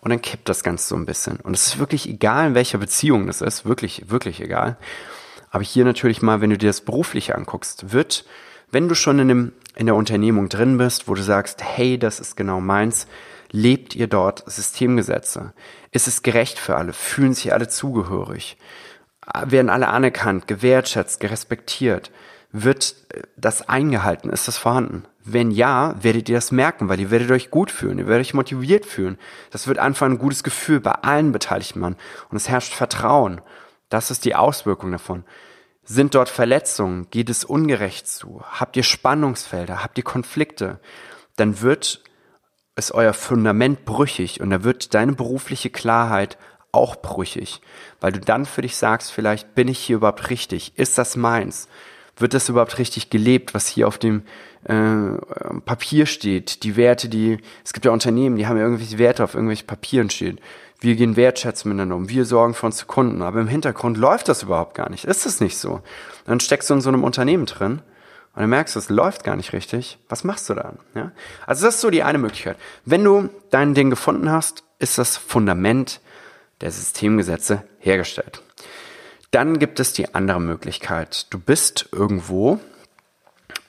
Und 0.00 0.10
dann 0.10 0.22
kippt 0.22 0.48
das 0.48 0.62
Ganze 0.62 0.88
so 0.88 0.96
ein 0.96 1.04
bisschen. 1.04 1.40
Und 1.40 1.52
es 1.54 1.66
ist 1.66 1.78
wirklich 1.78 2.08
egal, 2.08 2.48
in 2.48 2.54
welcher 2.54 2.78
Beziehung 2.78 3.26
das 3.26 3.42
ist, 3.42 3.66
wirklich, 3.66 4.10
wirklich 4.10 4.40
egal. 4.40 4.78
Aber 5.50 5.64
hier 5.64 5.84
natürlich 5.84 6.22
mal, 6.22 6.40
wenn 6.40 6.50
du 6.50 6.58
dir 6.58 6.68
das 6.68 6.80
berufliche 6.80 7.34
anguckst, 7.34 7.92
wird, 7.92 8.24
wenn 8.70 8.88
du 8.88 8.94
schon 8.94 9.18
in, 9.18 9.28
dem, 9.28 9.52
in 9.74 9.86
der 9.86 9.96
Unternehmung 9.96 10.48
drin 10.48 10.78
bist, 10.78 11.08
wo 11.08 11.14
du 11.14 11.22
sagst, 11.22 11.62
hey, 11.62 11.98
das 11.98 12.20
ist 12.20 12.36
genau 12.36 12.60
meins, 12.60 13.06
lebt 13.50 13.96
ihr 13.96 14.06
dort 14.06 14.48
Systemgesetze? 14.50 15.52
Ist 15.90 16.06
es 16.06 16.22
gerecht 16.22 16.58
für 16.58 16.76
alle? 16.76 16.92
Fühlen 16.92 17.34
sich 17.34 17.52
alle 17.52 17.68
zugehörig? 17.68 18.56
Werden 19.44 19.70
alle 19.70 19.88
anerkannt, 19.88 20.46
gewertschätzt, 20.46 21.20
gerespektiert? 21.20 22.10
Wird 22.52 22.94
das 23.36 23.68
eingehalten? 23.68 24.30
Ist 24.30 24.48
das 24.48 24.56
vorhanden? 24.56 25.04
Wenn 25.24 25.50
ja, 25.50 25.94
werdet 26.00 26.28
ihr 26.28 26.36
das 26.36 26.50
merken, 26.50 26.88
weil 26.88 26.98
ihr 26.98 27.10
werdet 27.10 27.30
euch 27.30 27.50
gut 27.50 27.70
fühlen, 27.70 27.98
ihr 27.98 28.06
werdet 28.06 28.26
euch 28.26 28.34
motiviert 28.34 28.86
fühlen. 28.86 29.18
Das 29.50 29.66
wird 29.68 29.78
einfach 29.78 30.06
ein 30.06 30.18
gutes 30.18 30.42
Gefühl 30.42 30.80
bei 30.80 30.92
allen 30.92 31.30
Beteiligten 31.32 31.80
Mann. 31.80 31.96
Und 32.30 32.36
es 32.36 32.48
herrscht 32.48 32.72
Vertrauen. 32.72 33.40
Das 33.90 34.10
ist 34.10 34.24
die 34.24 34.34
Auswirkung 34.34 34.90
davon. 34.92 35.24
Sind 35.82 36.14
dort 36.14 36.28
Verletzungen? 36.28 37.08
Geht 37.10 37.28
es 37.28 37.44
ungerecht 37.44 38.08
zu? 38.08 38.42
Habt 38.48 38.76
ihr 38.76 38.84
Spannungsfelder? 38.84 39.82
Habt 39.82 39.98
ihr 39.98 40.04
Konflikte? 40.04 40.78
Dann 41.36 41.60
wird 41.60 42.02
es 42.76 42.92
euer 42.92 43.12
Fundament 43.12 43.84
brüchig 43.84 44.40
und 44.40 44.50
da 44.50 44.62
wird 44.62 44.94
deine 44.94 45.12
berufliche 45.12 45.68
Klarheit 45.68 46.38
auch 46.72 46.96
brüchig, 46.96 47.60
weil 48.00 48.12
du 48.12 48.20
dann 48.20 48.46
für 48.46 48.62
dich 48.62 48.76
sagst, 48.76 49.10
vielleicht 49.10 49.56
bin 49.56 49.66
ich 49.66 49.80
hier 49.80 49.96
überhaupt 49.96 50.30
richtig? 50.30 50.78
Ist 50.78 50.96
das 50.96 51.16
meins? 51.16 51.68
Wird 52.16 52.34
das 52.34 52.48
überhaupt 52.48 52.78
richtig 52.78 53.10
gelebt, 53.10 53.54
was 53.54 53.66
hier 53.66 53.88
auf 53.88 53.98
dem 53.98 54.22
äh, 54.64 54.74
Papier 55.64 56.06
steht? 56.06 56.62
Die 56.62 56.76
Werte, 56.76 57.08
die, 57.08 57.38
es 57.64 57.72
gibt 57.72 57.86
ja 57.86 57.90
Unternehmen, 57.90 58.36
die 58.36 58.46
haben 58.46 58.56
ja 58.56 58.62
irgendwelche 58.62 58.98
Werte 58.98 59.24
auf 59.24 59.34
irgendwelchen 59.34 59.66
Papieren 59.66 60.10
stehen 60.10 60.38
wir 60.80 60.96
gehen 60.96 61.16
wertschätzen 61.16 61.68
miteinander 61.68 61.96
um, 61.96 62.08
wir 62.08 62.24
sorgen 62.24 62.54
für 62.54 62.66
unsere 62.66 62.86
Kunden, 62.86 63.22
aber 63.22 63.40
im 63.40 63.48
Hintergrund 63.48 63.98
läuft 63.98 64.28
das 64.28 64.42
überhaupt 64.42 64.74
gar 64.74 64.90
nicht. 64.90 65.04
Ist 65.04 65.26
es 65.26 65.40
nicht 65.40 65.58
so? 65.58 65.82
Dann 66.26 66.40
steckst 66.40 66.70
du 66.70 66.74
in 66.74 66.80
so 66.80 66.88
einem 66.88 67.04
Unternehmen 67.04 67.46
drin 67.46 67.82
und 68.34 68.40
dann 68.40 68.50
merkst 68.50 68.74
du, 68.74 68.78
es 68.78 68.88
läuft 68.88 69.24
gar 69.24 69.36
nicht 69.36 69.52
richtig. 69.52 69.98
Was 70.08 70.24
machst 70.24 70.48
du 70.48 70.54
dann? 70.54 70.78
Ja? 70.94 71.12
Also 71.46 71.66
das 71.66 71.76
ist 71.76 71.80
so 71.82 71.90
die 71.90 72.02
eine 72.02 72.18
Möglichkeit. 72.18 72.56
Wenn 72.84 73.04
du 73.04 73.28
dein 73.50 73.74
Ding 73.74 73.90
gefunden 73.90 74.30
hast, 74.30 74.64
ist 74.78 74.98
das 74.98 75.16
Fundament 75.16 76.00
der 76.60 76.70
Systemgesetze 76.70 77.64
hergestellt. 77.78 78.42
Dann 79.30 79.58
gibt 79.58 79.80
es 79.80 79.92
die 79.92 80.14
andere 80.14 80.40
Möglichkeit. 80.40 81.26
Du 81.30 81.38
bist 81.38 81.88
irgendwo 81.92 82.58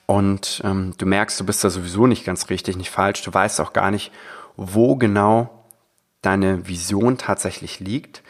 und 0.06 0.62
ähm, 0.64 0.94
du 0.98 1.06
merkst, 1.06 1.40
du 1.40 1.46
bist 1.46 1.64
da 1.64 1.70
sowieso 1.70 2.08
nicht 2.08 2.26
ganz 2.26 2.50
richtig, 2.50 2.78
nicht 2.78 2.90
falsch. 2.90 3.22
Du 3.22 3.34
weißt 3.34 3.62
auch 3.62 3.74
gar 3.74 3.92
nicht, 3.92 4.12
wo 4.56 4.96
genau 4.96 5.61
deine 6.22 6.68
Vision 6.68 7.18
tatsächlich 7.18 7.80
liegt, 7.80 8.22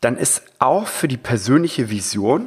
dann 0.00 0.16
ist 0.16 0.42
auch 0.58 0.86
für 0.86 1.08
die 1.08 1.16
persönliche 1.16 1.90
Vision 1.90 2.46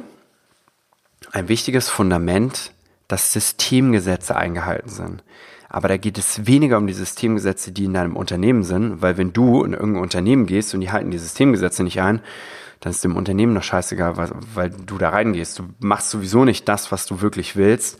ein 1.32 1.48
wichtiges 1.48 1.88
Fundament, 1.88 2.72
dass 3.08 3.32
Systemgesetze 3.32 4.36
eingehalten 4.36 4.88
sind. 4.88 5.22
Aber 5.68 5.88
da 5.88 5.96
geht 5.96 6.18
es 6.18 6.46
weniger 6.46 6.78
um 6.78 6.86
die 6.86 6.92
Systemgesetze, 6.92 7.72
die 7.72 7.86
in 7.86 7.94
deinem 7.94 8.16
Unternehmen 8.16 8.62
sind, 8.62 9.02
weil 9.02 9.16
wenn 9.16 9.32
du 9.32 9.64
in 9.64 9.72
irgendein 9.72 10.02
Unternehmen 10.02 10.46
gehst 10.46 10.72
und 10.74 10.80
die 10.80 10.92
halten 10.92 11.10
die 11.10 11.18
Systemgesetze 11.18 11.82
nicht 11.82 12.00
ein, 12.00 12.20
dann 12.84 12.90
ist 12.90 13.02
dem 13.02 13.16
Unternehmen 13.16 13.54
noch 13.54 13.62
scheißegal, 13.62 14.18
weil, 14.18 14.30
weil 14.52 14.68
du 14.68 14.98
da 14.98 15.08
reingehst. 15.08 15.58
Du 15.58 15.64
machst 15.78 16.10
sowieso 16.10 16.44
nicht 16.44 16.68
das, 16.68 16.92
was 16.92 17.06
du 17.06 17.22
wirklich 17.22 17.56
willst. 17.56 17.98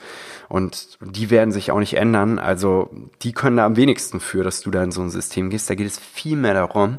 Und 0.50 0.98
die 1.00 1.30
werden 1.30 1.52
sich 1.52 1.70
auch 1.70 1.78
nicht 1.78 1.94
ändern. 1.94 2.38
Also 2.38 2.90
die 3.22 3.32
können 3.32 3.56
da 3.56 3.64
am 3.64 3.76
wenigsten 3.76 4.20
für, 4.20 4.44
dass 4.44 4.60
du 4.60 4.70
da 4.70 4.84
in 4.84 4.92
so 4.92 5.00
ein 5.00 5.08
System 5.08 5.48
gehst. 5.48 5.70
Da 5.70 5.74
geht 5.74 5.86
es 5.86 5.98
viel 5.98 6.36
mehr 6.36 6.52
darum, 6.52 6.98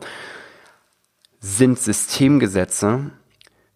sind 1.40 1.78
Systemgesetze 1.78 3.12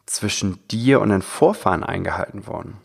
zwischen 0.07 0.57
dir 0.69 1.01
und 1.01 1.09
deinen 1.09 1.21
Vorfahren 1.21 1.83
eingehalten 1.83 2.47
worden? 2.47 2.77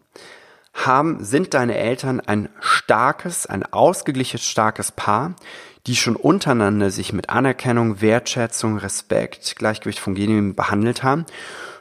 Haben, 0.75 1.25
sind 1.25 1.55
deine 1.55 1.79
Eltern 1.79 2.21
ein 2.21 2.51
starkes, 2.61 3.47
ein 3.47 3.63
ausgeglichenes, 3.63 4.45
starkes 4.45 4.93
Paar, 4.93 5.37
die 5.87 5.97
schon 5.97 6.17
untereinander 6.17 6.91
sich 6.91 7.13
mit 7.13 7.29
Anerkennung, 7.29 8.01
Wertschätzung, 8.01 8.79
Respekt, 8.79 9.57
Gleichgewicht 9.57 9.99
von 9.99 10.15
Genien 10.15 10.55
behandelt 10.55 11.03
haben, 11.03 11.27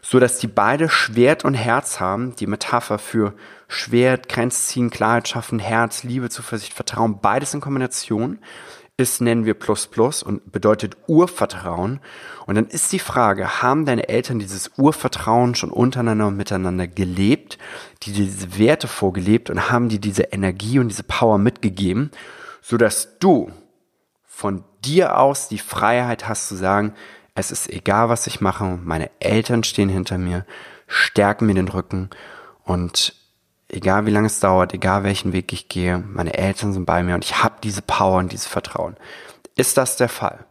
so 0.02 0.20
dass 0.20 0.40
die 0.40 0.48
beide 0.48 0.90
Schwert 0.90 1.46
und 1.46 1.54
Herz 1.54 2.00
haben, 2.00 2.36
die 2.36 2.48
Metapher 2.48 3.00
für 3.00 3.34
Schwert, 3.70 4.28
Grenzziehen, 4.28 4.90
Klarheit 4.90 5.28
schaffen, 5.30 5.60
Herz, 5.60 6.04
Liebe, 6.04 6.30
Zuversicht, 6.30 6.74
Vertrauen, 6.74 7.20
beides 7.22 7.54
in 7.54 7.62
Kombination 7.62 8.40
ist, 8.98 9.22
nennen 9.22 9.46
wir 9.46 9.56
Plus 9.56 9.88
Plus 9.88 10.22
und 10.22 10.52
bedeutet 10.52 10.98
Urvertrauen. 11.08 12.00
Und 12.46 12.56
dann 12.56 12.68
ist 12.68 12.92
die 12.92 13.00
Frage, 13.00 13.62
haben 13.62 13.86
deine 13.86 14.08
Eltern 14.08 14.38
dieses 14.38 14.72
Urvertrauen 14.78 15.56
schon 15.56 15.72
untereinander 15.72 16.28
und 16.28 16.38
miteinander 16.38 16.88
gelebt, 16.88 17.58
die 18.04 18.12
diese 18.12 18.60
Werte 18.60 18.88
vorgelebt 18.88 19.50
und 19.50 19.72
haben 19.72 19.90
die 19.90 20.00
diese 20.00 20.24
Energie 20.24 20.78
und 20.78 20.90
diese 20.90 21.04
Power 21.04 21.40
mitgegeben, 21.40 22.12
so 22.62 22.78
dass 22.78 23.18
du 23.18 23.52
von 24.36 24.64
dir 24.84 25.20
aus 25.20 25.48
die 25.48 25.60
Freiheit 25.60 26.28
hast 26.28 26.48
zu 26.48 26.56
sagen, 26.56 26.96
es 27.36 27.52
ist 27.52 27.70
egal, 27.70 28.10
was 28.10 28.26
ich 28.26 28.42
mache, 28.42 28.80
meine 28.84 29.12
Eltern 29.20 29.64
stehen 29.64 29.90
hinter 29.90 30.18
mir, 30.18 30.44
stärken 30.88 31.46
mir 31.46 31.54
den 31.54 31.68
Rücken 31.68 32.10
und 32.64 33.14
egal 33.70 34.08
wie 34.08 34.12
lange 34.12 34.26
es 34.26 34.40
dauert, 34.40 34.74
egal 34.74 35.04
welchen 35.04 35.34
Weg 35.34 35.54
ich 35.54 35.70
gehe, 35.70 36.00
meine 36.00 36.34
Eltern 36.34 36.74
sind 36.74 36.86
bei 36.86 37.04
mir 37.04 37.14
und 37.14 37.24
ich 37.24 37.44
habe 37.44 37.56
diese 37.64 37.84
Power 37.84 38.18
und 38.18 38.32
dieses 38.32 38.48
Vertrauen. 38.48 38.98
Ist 39.56 39.78
das 39.78 39.98
der 39.98 40.10
Fall? 40.10 40.46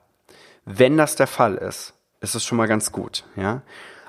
Wenn 0.64 0.96
das 0.96 1.16
der 1.16 1.26
Fall 1.26 1.56
ist, 1.56 1.92
ist 2.20 2.36
es 2.36 2.44
schon 2.44 2.58
mal 2.58 2.68
ganz 2.68 2.92
gut, 2.92 3.24
ja. 3.34 3.62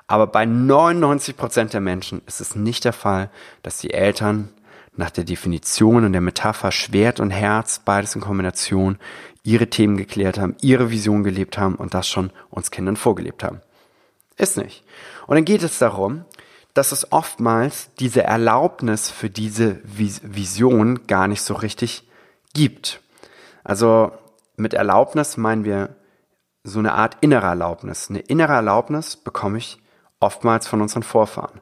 Aber 0.06 0.28
bei 0.28 0.46
99 0.46 1.36
Prozent 1.36 1.74
der 1.74 1.82
Menschen 1.82 2.22
ist 2.28 2.42
es 2.42 2.56
nicht 2.56 2.86
der 2.86 2.94
Fall, 2.94 3.32
dass 3.64 3.80
die 3.80 3.92
Eltern 3.92 4.50
nach 4.96 5.10
der 5.10 5.24
Definition 5.24 6.06
und 6.06 6.12
der 6.14 6.22
Metapher 6.22 6.72
Schwert 6.72 7.20
und 7.20 7.32
Herz, 7.32 7.82
beides 7.84 8.16
in 8.16 8.22
Kombination, 8.22 9.00
ihre 9.44 9.70
Themen 9.70 9.98
geklärt 9.98 10.40
haben, 10.40 10.56
ihre 10.62 10.90
Vision 10.90 11.24
gelebt 11.24 11.58
haben 11.58 11.76
und 11.76 11.94
das 11.94 12.08
schon 12.08 12.32
uns 12.50 12.72
Kindern 12.72 12.96
vorgelebt 12.96 13.44
haben. 13.44 13.62
Ist 14.38 14.58
nicht. 14.58 14.84
Und 15.28 15.36
dann 15.36 15.46
geht 15.46 15.64
es 15.64 15.78
darum, 15.78 16.26
dass 16.74 16.92
es 16.92 17.12
oftmals 17.12 17.94
diese 18.00 18.24
Erlaubnis 18.24 19.12
für 19.12 19.30
diese 19.30 19.80
Vision 19.84 21.06
gar 21.06 21.28
nicht 21.28 21.42
so 21.42 21.54
richtig 21.54 22.08
gibt. 22.54 23.02
Also 23.64 24.12
mit 24.56 24.74
Erlaubnis 24.74 25.38
meinen 25.38 25.66
wir 25.66 25.96
so 26.64 26.80
eine 26.80 26.94
Art 26.94 27.18
innere 27.22 27.48
Erlaubnis. 27.48 28.10
Eine 28.10 28.20
innere 28.20 28.54
Erlaubnis 28.54 29.18
bekomme 29.18 29.58
ich 29.58 29.78
oftmals 30.20 30.68
von 30.68 30.82
unseren 30.82 31.04
Vorfahren. 31.04 31.60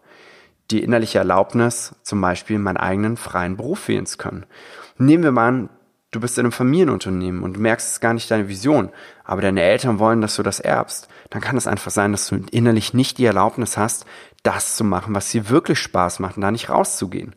Die 0.70 0.84
innerliche 0.84 1.18
Erlaubnis, 1.18 1.96
zum 2.04 2.22
Beispiel 2.22 2.60
meinen 2.60 2.78
eigenen 2.78 3.18
freien 3.18 3.58
Beruf 3.58 3.88
wählen 3.88 4.06
zu 4.06 4.18
können. 4.18 4.46
Nehmen 4.98 5.24
wir 5.24 5.32
mal 5.32 5.48
an, 5.48 5.70
du 6.12 6.20
bist 6.20 6.38
in 6.38 6.46
einem 6.46 6.52
Familienunternehmen 6.52 7.42
und 7.42 7.56
du 7.56 7.60
merkst 7.60 7.94
es 7.94 8.00
gar 8.00 8.14
nicht 8.14 8.30
deine 8.30 8.50
Vision, 8.50 8.90
aber 9.24 9.42
deine 9.42 9.62
Eltern 9.62 10.00
wollen, 10.00 10.22
dass 10.22 10.36
du 10.36 10.44
das 10.44 10.60
erbst. 10.60 11.08
Dann 11.30 11.42
kann 11.42 11.58
es 11.58 11.68
einfach 11.68 11.92
sein, 11.92 12.12
dass 12.12 12.28
du 12.28 12.42
innerlich 12.52 12.94
nicht 12.94 13.18
die 13.18 13.26
Erlaubnis 13.26 13.78
hast, 13.78 14.06
das 14.44 14.76
zu 14.76 14.84
machen, 14.84 15.16
was 15.16 15.30
dir 15.30 15.50
wirklich 15.50 15.80
Spaß 15.80 16.20
macht 16.20 16.36
und 16.36 16.42
da 16.42 16.52
nicht 16.52 16.70
rauszugehen. 16.70 17.34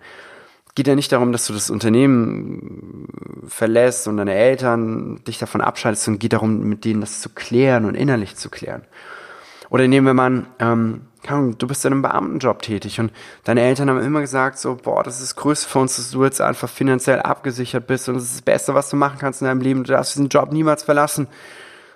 Geht 0.75 0.89
ja 0.89 0.97
nicht 0.97 1.13
darum, 1.13 1.31
dass 1.31 1.47
du 1.47 1.53
das 1.53 1.71
Unternehmen 1.71 3.07
verlässt 3.47 4.09
und 4.09 4.17
deine 4.17 4.35
Eltern 4.35 5.23
dich 5.25 5.39
davon 5.39 5.61
abschaltest, 5.61 6.05
sondern 6.05 6.19
geht 6.19 6.33
darum, 6.33 6.65
mit 6.65 6.85
denen 6.85 7.01
das 7.01 7.21
zu 7.21 7.29
klären 7.29 7.85
und 7.85 7.95
innerlich 7.95 8.35
zu 8.35 8.51
klären. 8.51 8.83
Oder 9.75 9.89
nehmen 9.89 10.07
wir 10.07 10.15
mal 10.15 10.47
ähm, 10.61 11.01
du 11.59 11.67
bist 11.67 11.85
in 11.85 11.93
einem 11.93 12.03
Beamtenjob 12.03 12.63
tätig 12.63 13.01
und 13.01 13.11
deine 13.43 13.63
Eltern 13.63 13.91
haben 13.91 14.01
immer 14.05 14.21
gesagt 14.21 14.57
so, 14.57 14.77
boah, 14.77 15.03
das 15.03 15.15
ist 15.15 15.31
das 15.31 15.37
Größte 15.37 15.69
für 15.69 15.81
uns, 15.81 15.97
dass 15.97 16.13
du 16.13 16.23
jetzt 16.23 16.41
einfach 16.41 16.69
finanziell 16.69 17.21
abgesichert 17.21 17.89
bist 17.89 18.09
und 18.09 18.15
das 18.15 18.23
ist 18.23 18.35
das 18.35 18.43
Beste, 18.43 18.75
was 18.75 18.89
du 18.89 18.95
machen 18.95 19.19
kannst 19.19 19.41
in 19.41 19.49
deinem 19.49 19.63
Leben. 19.63 19.83
Du 19.83 19.91
darfst 19.91 20.15
diesen 20.15 20.29
Job 20.29 20.53
niemals 20.53 20.85
verlassen. 20.85 21.27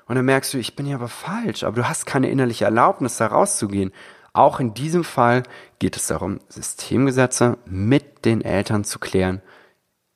Und 0.06 0.16
dann 0.16 0.24
merkst 0.24 0.54
du, 0.54 0.58
ich 0.58 0.74
bin 0.74 0.86
hier 0.86 0.96
aber 0.96 1.06
falsch, 1.06 1.62
aber 1.62 1.76
du 1.76 1.88
hast 1.88 2.04
keine 2.04 2.28
innerliche 2.28 2.64
Erlaubnis, 2.64 3.18
da 3.18 3.28
rauszugehen. 3.28 3.92
Auch 4.32 4.58
in 4.58 4.74
diesem 4.74 5.04
Fall 5.04 5.44
geht 5.78 5.96
es 5.96 6.08
darum, 6.08 6.40
Systemgesetze 6.48 7.58
mit 7.64 8.24
den 8.24 8.40
Eltern 8.40 8.82
zu 8.82 8.98
klären, 8.98 9.40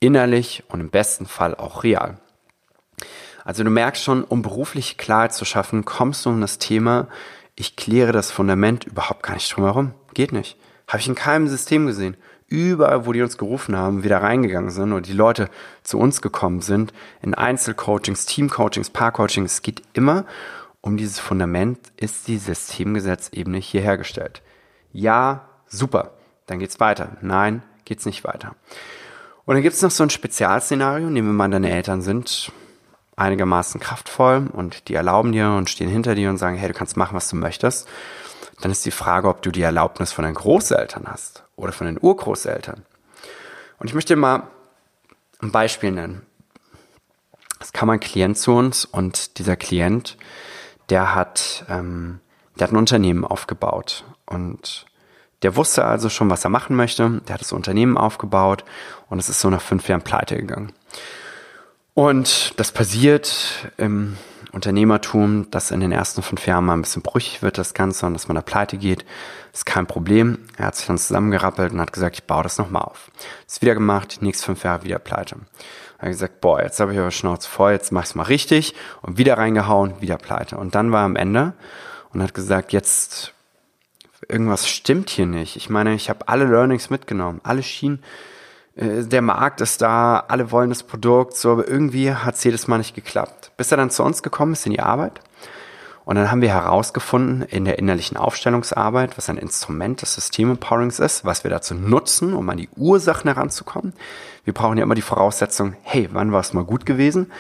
innerlich 0.01 0.65
und 0.67 0.81
im 0.81 0.91
besten 0.91 1.27
Fall 1.27 1.55
auch 1.55 1.85
real. 1.85 2.19
Also 3.45 3.63
du 3.63 3.71
merkst 3.71 4.03
schon, 4.03 4.25
um 4.25 4.43
berufliche 4.43 4.97
Klarheit 4.97 5.33
zu 5.33 5.45
schaffen, 5.45 5.85
kommst 5.85 6.27
du 6.27 6.31
um 6.31 6.41
das 6.41 6.59
Thema, 6.59 7.07
ich 7.57 7.77
kläre 7.77 8.13
das 8.13 8.31
Fundament 8.31 8.85
überhaupt 8.85 9.23
gar 9.23 9.35
nicht 9.35 9.55
drum 9.55 9.65
herum. 9.65 9.95
Geht 10.15 10.33
nicht. 10.33 10.57
Habe 10.89 10.99
ich 10.99 11.09
in 11.09 11.15
keinem 11.15 11.49
System 11.49 11.87
gesehen. 11.87 12.17
Überall, 12.49 13.07
wo 13.07 13.13
die 13.13 13.23
uns 13.23 13.39
gerufen 13.39 13.77
haben, 13.77 14.05
wieder 14.05 14.21
reingegangen 14.23 14.71
sind 14.71 14.93
oder 14.93 15.01
die 15.01 15.15
Leute 15.15 15.49
zu 15.83 15.99
uns 15.99 16.21
gekommen 16.21 16.61
sind, 16.61 16.93
in 17.23 17.35
Einzelcoachings, 17.35 18.27
Teamcoachings, 18.27 18.91
Paarcoachings, 18.91 19.55
es 19.55 19.63
geht 19.63 19.83
immer 19.95 20.27
um 20.83 20.99
dieses 20.99 21.19
Fundament, 21.19 21.79
ist 21.97 22.29
die 22.29 22.37
Systemgesetzebene 22.37 23.57
hier 23.57 23.81
hergestellt. 23.81 24.43
Ja, 24.93 25.49
super, 25.67 26.13
dann 26.47 26.59
geht's 26.59 26.79
weiter. 26.79 27.17
Nein, 27.23 27.63
geht's 27.87 28.05
nicht 28.05 28.25
weiter. 28.25 28.55
Und 29.47 29.55
dann 29.55 29.63
gibt's 29.63 29.81
noch 29.81 29.91
so 29.91 30.03
ein 30.03 30.11
Spezialszenario, 30.11 31.09
nehmen 31.09 31.29
wir 31.29 31.33
mal, 31.33 31.49
deine 31.49 31.71
Eltern 31.71 32.03
sind 32.03 32.53
einigermaßen 33.17 33.81
kraftvoll 33.81 34.49
und 34.53 34.89
die 34.89 34.95
erlauben 34.95 35.33
dir 35.33 35.51
und 35.51 35.69
stehen 35.71 35.89
hinter 35.89 36.15
dir 36.15 36.31
und 36.31 36.39
sagen, 36.39 36.57
hey, 36.57 36.69
du 36.69 36.75
kannst 36.75 36.97
machen, 36.97 37.15
was 37.15 37.29
du 37.29 37.37
möchtest, 37.37 37.89
dann 38.61 38.71
ist 38.71 38.85
die 38.87 38.91
Frage, 38.91 39.29
ob 39.29 39.43
du 39.43 39.51
die 39.51 39.63
Erlaubnis 39.63 40.13
von 40.13 40.25
deinen 40.25 40.35
Großeltern 40.35 41.07
hast 41.07 41.45
oder 41.57 41.73
von 41.73 41.87
den 41.87 41.99
Urgroßeltern. 42.01 42.83
Und 43.79 43.89
ich 43.89 43.95
möchte 43.95 44.15
dir 44.15 44.21
mal 44.21 44.45
ein 45.41 45.53
Beispiel 45.53 45.91
nennen. 45.91 46.23
Es 47.61 47.73
kam 47.73 47.91
ein 47.91 48.01
Klient 48.01 48.39
zu 48.39 48.53
uns 48.53 48.85
und 48.85 49.39
dieser 49.39 49.57
Klient, 49.57 50.17
der 50.89 51.15
hat, 51.15 51.65
ähm, 51.69 52.21
der 52.59 52.69
hat 52.69 52.73
ein 52.73 52.79
Unternehmen 52.79 53.25
aufgebaut 53.25 54.05
und 54.27 54.87
der 55.43 55.57
wusste 55.57 55.85
also 55.85 56.09
schon, 56.09 56.31
was 56.31 56.45
er 56.45 56.51
machen 56.51 56.77
möchte. 56.77 57.21
Der 57.27 57.35
hat 57.35 57.41
das 57.41 57.53
Unternehmen 57.53 57.97
aufgebaut 57.97 58.65
und 59.09 59.19
es 59.19 59.29
ist 59.29 59.41
so 59.41 59.51
nach 59.51 59.61
fünf 59.61 59.89
Jahren 59.89 60.03
pleite 60.03 60.37
gegangen. 60.37 60.73
Und 61.95 62.59
das 62.59 62.73
passiert 62.73 63.71
im 63.77 64.17
Unternehmertum, 64.53 65.51
dass 65.51 65.71
in 65.71 65.81
den 65.81 65.93
ersten 65.93 66.23
fünf 66.23 66.47
Jahren 66.47 66.65
mal 66.65 66.75
ein 66.75 66.83
bisschen 66.83 67.03
brüchig 67.03 67.43
wird, 67.43 67.59
das 67.59 67.75
Ganze, 67.75 68.07
und 68.07 68.15
dass 68.15 68.29
man 68.29 68.35
da 68.35 68.43
pleite 68.43 68.77
geht, 68.77 69.05
ist 69.53 69.67
kein 69.67 69.87
Problem. 69.87 70.39
Er 70.57 70.67
hat 70.67 70.77
sich 70.77 70.87
dann 70.87 70.99
zusammengerappelt 70.99 71.73
und 71.73 71.81
hat 71.81 71.93
gesagt, 71.93 72.17
ich 72.17 72.25
baue 72.25 72.43
das 72.43 72.59
nochmal 72.59 72.83
auf. 72.83 73.11
Ist 73.47 73.63
wieder 73.63 73.75
gemacht, 73.75 74.21
die 74.21 74.25
nächsten 74.25 74.45
fünf 74.45 74.65
Jahre 74.65 74.85
wieder 74.85 74.99
pleite. 74.99 75.37
Er 75.99 76.03
hat 76.03 76.13
gesagt, 76.13 76.41
boah, 76.41 76.63
jetzt 76.63 76.81
habe 76.81 76.93
ich 76.93 76.99
aber 76.99 77.11
Schnauze 77.11 77.49
voll, 77.49 77.73
jetzt 77.73 77.93
mach 77.93 78.03
ich's 78.03 78.15
mal 78.15 78.25
richtig 78.25 78.75
und 79.03 79.19
wieder 79.19 79.39
reingehauen, 79.39 80.01
wieder 80.01 80.19
pleite. 80.19 80.57
Und 80.57 80.75
dann 80.75 80.93
war 80.93 81.03
er 81.03 81.07
am 81.07 81.17
Ende 81.17 81.53
und 82.13 82.23
hat 82.23 82.35
gesagt, 82.35 82.73
jetzt 82.73 83.33
irgendwas 84.29 84.69
stimmt 84.69 85.11
hier 85.11 85.27
nicht. 85.27 85.57
Ich 85.57 85.71
meine, 85.71 85.95
ich 85.95 86.11
habe 86.11 86.29
alle 86.29 86.45
Learnings 86.45 86.91
mitgenommen, 86.91 87.41
alle 87.43 87.63
Schienen 87.63 88.03
der 88.75 89.23
Markt 89.23 89.61
ist 89.61 89.83
da, 89.83 90.25
alle 90.29 90.51
wollen 90.51 90.71
das 90.71 90.83
Produkt, 90.83 91.37
so, 91.37 91.53
aber 91.53 91.69
irgendwie 91.69 92.15
hat 92.15 92.37
es 92.37 92.45
jedes 92.45 92.69
Mal 92.69 92.79
nicht 92.79 92.95
geklappt. 92.95 93.53
Bis 93.57 93.71
er 93.71 93.77
dann 93.77 93.91
zu 93.91 94.03
uns 94.03 94.23
gekommen 94.23 94.55
ist 94.55 94.65
in 94.67 94.73
die 94.73 94.81
Arbeit. 94.81 95.21
Und 96.05 96.17
dann 96.17 96.31
haben 96.31 96.41
wir 96.41 96.49
herausgefunden 96.49 97.43
in 97.43 97.65
der 97.65 97.79
innerlichen 97.79 98.17
Aufstellungsarbeit, 98.17 99.17
was 99.17 99.29
ein 99.29 99.37
Instrument 99.37 100.03
des 100.03 100.15
System-Empowerings 100.15 100.99
ist, 100.99 101.25
was 101.25 101.45
wir 101.45 101.51
dazu 101.51 101.75
nutzen, 101.75 102.35
um 102.35 102.49
an 102.49 102.57
die 102.57 102.69
Ursachen 102.77 103.33
heranzukommen. 103.33 103.93
Wir 104.45 104.53
brauchen 104.53 104.79
ja 104.79 104.83
immer 104.83 104.97
die 104.97 105.03
Voraussetzung, 105.03 105.77
hey, 105.83 106.09
wann 106.13 106.33
war 106.33 106.41
es 106.41 106.55
mal 106.55 106.65
gut 106.65 106.87
gewesen? 106.87 107.31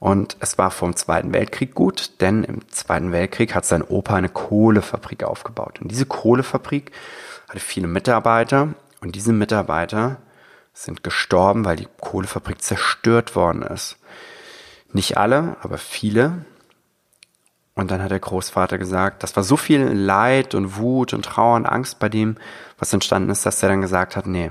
Und 0.00 0.36
es 0.40 0.58
war 0.58 0.72
vor 0.72 0.88
dem 0.88 0.96
Zweiten 0.96 1.32
Weltkrieg 1.32 1.74
gut, 1.74 2.20
denn 2.20 2.42
im 2.42 2.68
Zweiten 2.70 3.12
Weltkrieg 3.12 3.54
hat 3.54 3.64
sein 3.64 3.82
Opa 3.82 4.16
eine 4.16 4.30
Kohlefabrik 4.30 5.22
aufgebaut. 5.22 5.78
Und 5.80 5.92
diese 5.92 6.06
Kohlefabrik 6.06 6.90
hatte 7.48 7.60
viele 7.60 7.86
Mitarbeiter 7.86 8.74
und 9.00 9.14
diese 9.14 9.32
Mitarbeiter 9.32 10.16
sind 10.72 11.02
gestorben, 11.02 11.64
weil 11.64 11.76
die 11.76 11.88
Kohlefabrik 12.00 12.62
zerstört 12.62 13.36
worden 13.36 13.62
ist. 13.62 13.98
Nicht 14.92 15.16
alle, 15.16 15.56
aber 15.62 15.78
viele. 15.78 16.44
Und 17.74 17.90
dann 17.90 18.02
hat 18.02 18.10
der 18.10 18.20
Großvater 18.20 18.76
gesagt, 18.78 19.22
das 19.22 19.34
war 19.36 19.42
so 19.42 19.56
viel 19.56 19.82
Leid 19.82 20.54
und 20.54 20.76
Wut 20.76 21.14
und 21.14 21.24
Trauer 21.24 21.56
und 21.56 21.66
Angst 21.66 21.98
bei 21.98 22.08
dem, 22.08 22.36
was 22.78 22.92
entstanden 22.92 23.30
ist, 23.30 23.46
dass 23.46 23.62
er 23.62 23.70
dann 23.70 23.80
gesagt 23.80 24.14
hat, 24.14 24.26
nee, 24.26 24.50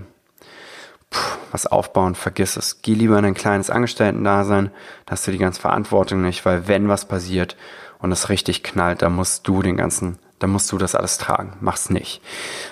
puh, 1.11 1.37
was 1.51 1.67
aufbauen, 1.67 2.15
vergiss 2.15 2.57
es. 2.57 2.81
Geh 2.81 2.95
lieber 2.95 3.19
in 3.19 3.25
ein 3.25 3.33
kleines 3.35 3.69
Angestellten-Dasein, 3.69 4.71
da 5.05 5.11
hast 5.11 5.27
du 5.27 5.31
die 5.31 5.37
ganze 5.37 5.61
Verantwortung 5.61 6.21
nicht, 6.21 6.45
weil 6.45 6.67
wenn 6.67 6.87
was 6.87 7.05
passiert 7.05 7.55
und 7.99 8.11
es 8.11 8.29
richtig 8.29 8.63
knallt, 8.63 9.03
dann 9.03 9.13
musst 9.13 9.47
du 9.47 9.61
den 9.61 9.77
ganzen 9.77 10.17
dann 10.41 10.49
musst 10.49 10.71
du 10.71 10.77
das 10.77 10.95
alles 10.95 11.17
tragen. 11.17 11.57
Mach's 11.61 11.89
nicht. 11.89 12.21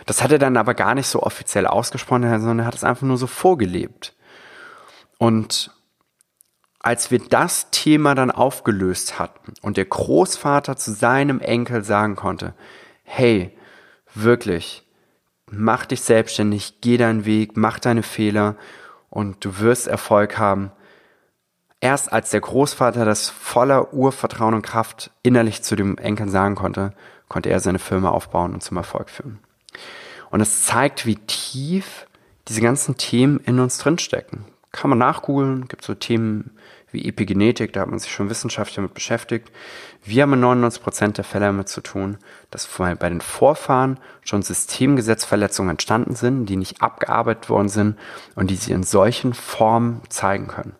Das 0.05 0.23
hat 0.23 0.31
er 0.31 0.39
dann 0.39 0.57
aber 0.57 0.73
gar 0.73 0.95
nicht 0.95 1.07
so 1.07 1.21
offiziell 1.21 1.67
ausgesprochen, 1.67 2.23
sondern 2.23 2.59
er 2.59 2.65
hat 2.65 2.75
es 2.75 2.83
einfach 2.83 3.05
nur 3.05 3.17
so 3.17 3.27
vorgelebt. 3.27 4.15
Und 5.19 5.71
als 6.79 7.11
wir 7.11 7.19
das 7.19 7.71
Thema 7.71 8.15
dann 8.15 8.31
aufgelöst 8.31 9.19
hatten 9.19 9.53
und 9.61 9.77
der 9.77 9.85
Großvater 9.85 10.77
zu 10.77 10.93
seinem 10.93 11.41
Enkel 11.41 11.83
sagen 11.83 12.15
konnte, 12.15 12.55
hey, 13.03 13.55
wirklich, 14.15 14.87
mach 15.51 15.85
dich 15.85 16.01
selbstständig, 16.01 16.81
geh 16.81 16.97
deinen 16.97 17.25
Weg, 17.25 17.57
mach 17.57 17.79
deine 17.79 18.03
Fehler 18.03 18.55
und 19.09 19.43
du 19.45 19.59
wirst 19.59 19.87
Erfolg 19.87 20.37
haben. 20.37 20.71
Erst 21.81 22.11
als 22.11 22.31
der 22.31 22.41
Großvater 22.41 23.05
das 23.05 23.29
voller 23.29 23.93
Urvertrauen 23.93 24.53
und 24.53 24.61
Kraft 24.61 25.11
innerlich 25.21 25.61
zu 25.63 25.75
dem 25.75 25.97
Enkel 25.97 26.29
sagen 26.29 26.55
konnte, 26.55 26.93
konnte 27.29 27.49
er 27.49 27.61
seine 27.61 27.79
Firma 27.79 28.09
aufbauen 28.09 28.53
und 28.53 28.61
zum 28.61 28.77
Erfolg 28.77 29.09
führen. 29.09 29.39
Und 30.29 30.41
es 30.41 30.65
zeigt, 30.65 31.05
wie 31.05 31.15
tief 31.15 32.05
diese 32.47 32.61
ganzen 32.61 32.97
Themen 32.97 33.39
in 33.39 33.59
uns 33.59 33.77
drinstecken. 33.77 34.45
Kann 34.71 34.89
man 34.89 34.99
nachgoogeln, 34.99 35.67
gibt 35.67 35.83
so 35.83 35.95
Themen 35.95 36.51
wie 36.91 37.07
Epigenetik, 37.07 37.73
da 37.73 37.81
hat 37.81 37.89
man 37.89 37.99
sich 37.99 38.11
schon 38.11 38.29
wissenschaftlich 38.29 38.75
damit 38.75 38.93
beschäftigt. 38.93 39.51
Wir 40.03 40.23
haben 40.23 40.33
in 40.33 40.43
99% 40.43 41.13
der 41.13 41.23
Fälle 41.23 41.45
damit 41.45 41.69
zu 41.69 41.81
tun, 41.81 42.17
dass 42.49 42.67
bei 42.67 43.09
den 43.09 43.21
Vorfahren 43.21 43.99
schon 44.23 44.41
Systemgesetzverletzungen 44.41 45.71
entstanden 45.71 46.15
sind, 46.15 46.47
die 46.47 46.55
nicht 46.55 46.81
abgearbeitet 46.81 47.49
worden 47.49 47.69
sind 47.69 47.97
und 48.35 48.49
die 48.49 48.55
sie 48.55 48.71
in 48.71 48.83
solchen 48.83 49.33
Formen 49.33 50.01
zeigen 50.09 50.47
können. 50.47 50.75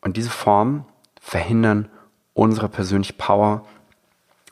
Und 0.00 0.16
diese 0.16 0.30
Formen 0.30 0.84
verhindern 1.20 1.88
unsere 2.34 2.68
persönliche 2.68 3.14
Power 3.14 3.64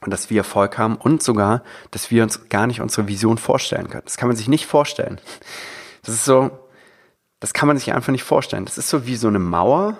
und 0.05 0.11
dass 0.11 0.29
wir 0.31 0.38
Erfolg 0.38 0.77
haben 0.79 0.97
und 0.97 1.23
sogar, 1.23 1.62
dass 1.90 2.11
wir 2.11 2.23
uns 2.23 2.49
gar 2.51 2.67
nicht 2.67 2.81
unsere 2.81 3.09
Vision 3.09 3.38
vorstellen 3.38 3.88
können. 3.88 4.05
Das 4.05 4.17
kann 4.17 4.29
man 4.29 4.37
sich 4.37 4.49
nicht 4.49 4.67
vorstellen. 4.67 5.19
Das 6.05 6.14
ist 6.14 6.25
so, 6.27 6.51
das 7.40 7.55
kann 7.55 7.67
man 7.67 7.79
sich 7.79 7.93
einfach 7.93 8.12
nicht 8.12 8.23
vorstellen. 8.23 8.67
Das 8.67 8.77
ist 8.77 8.90
so 8.90 9.07
wie 9.07 9.17
so 9.17 9.29
eine 9.29 9.38
Mauer, 9.38 9.97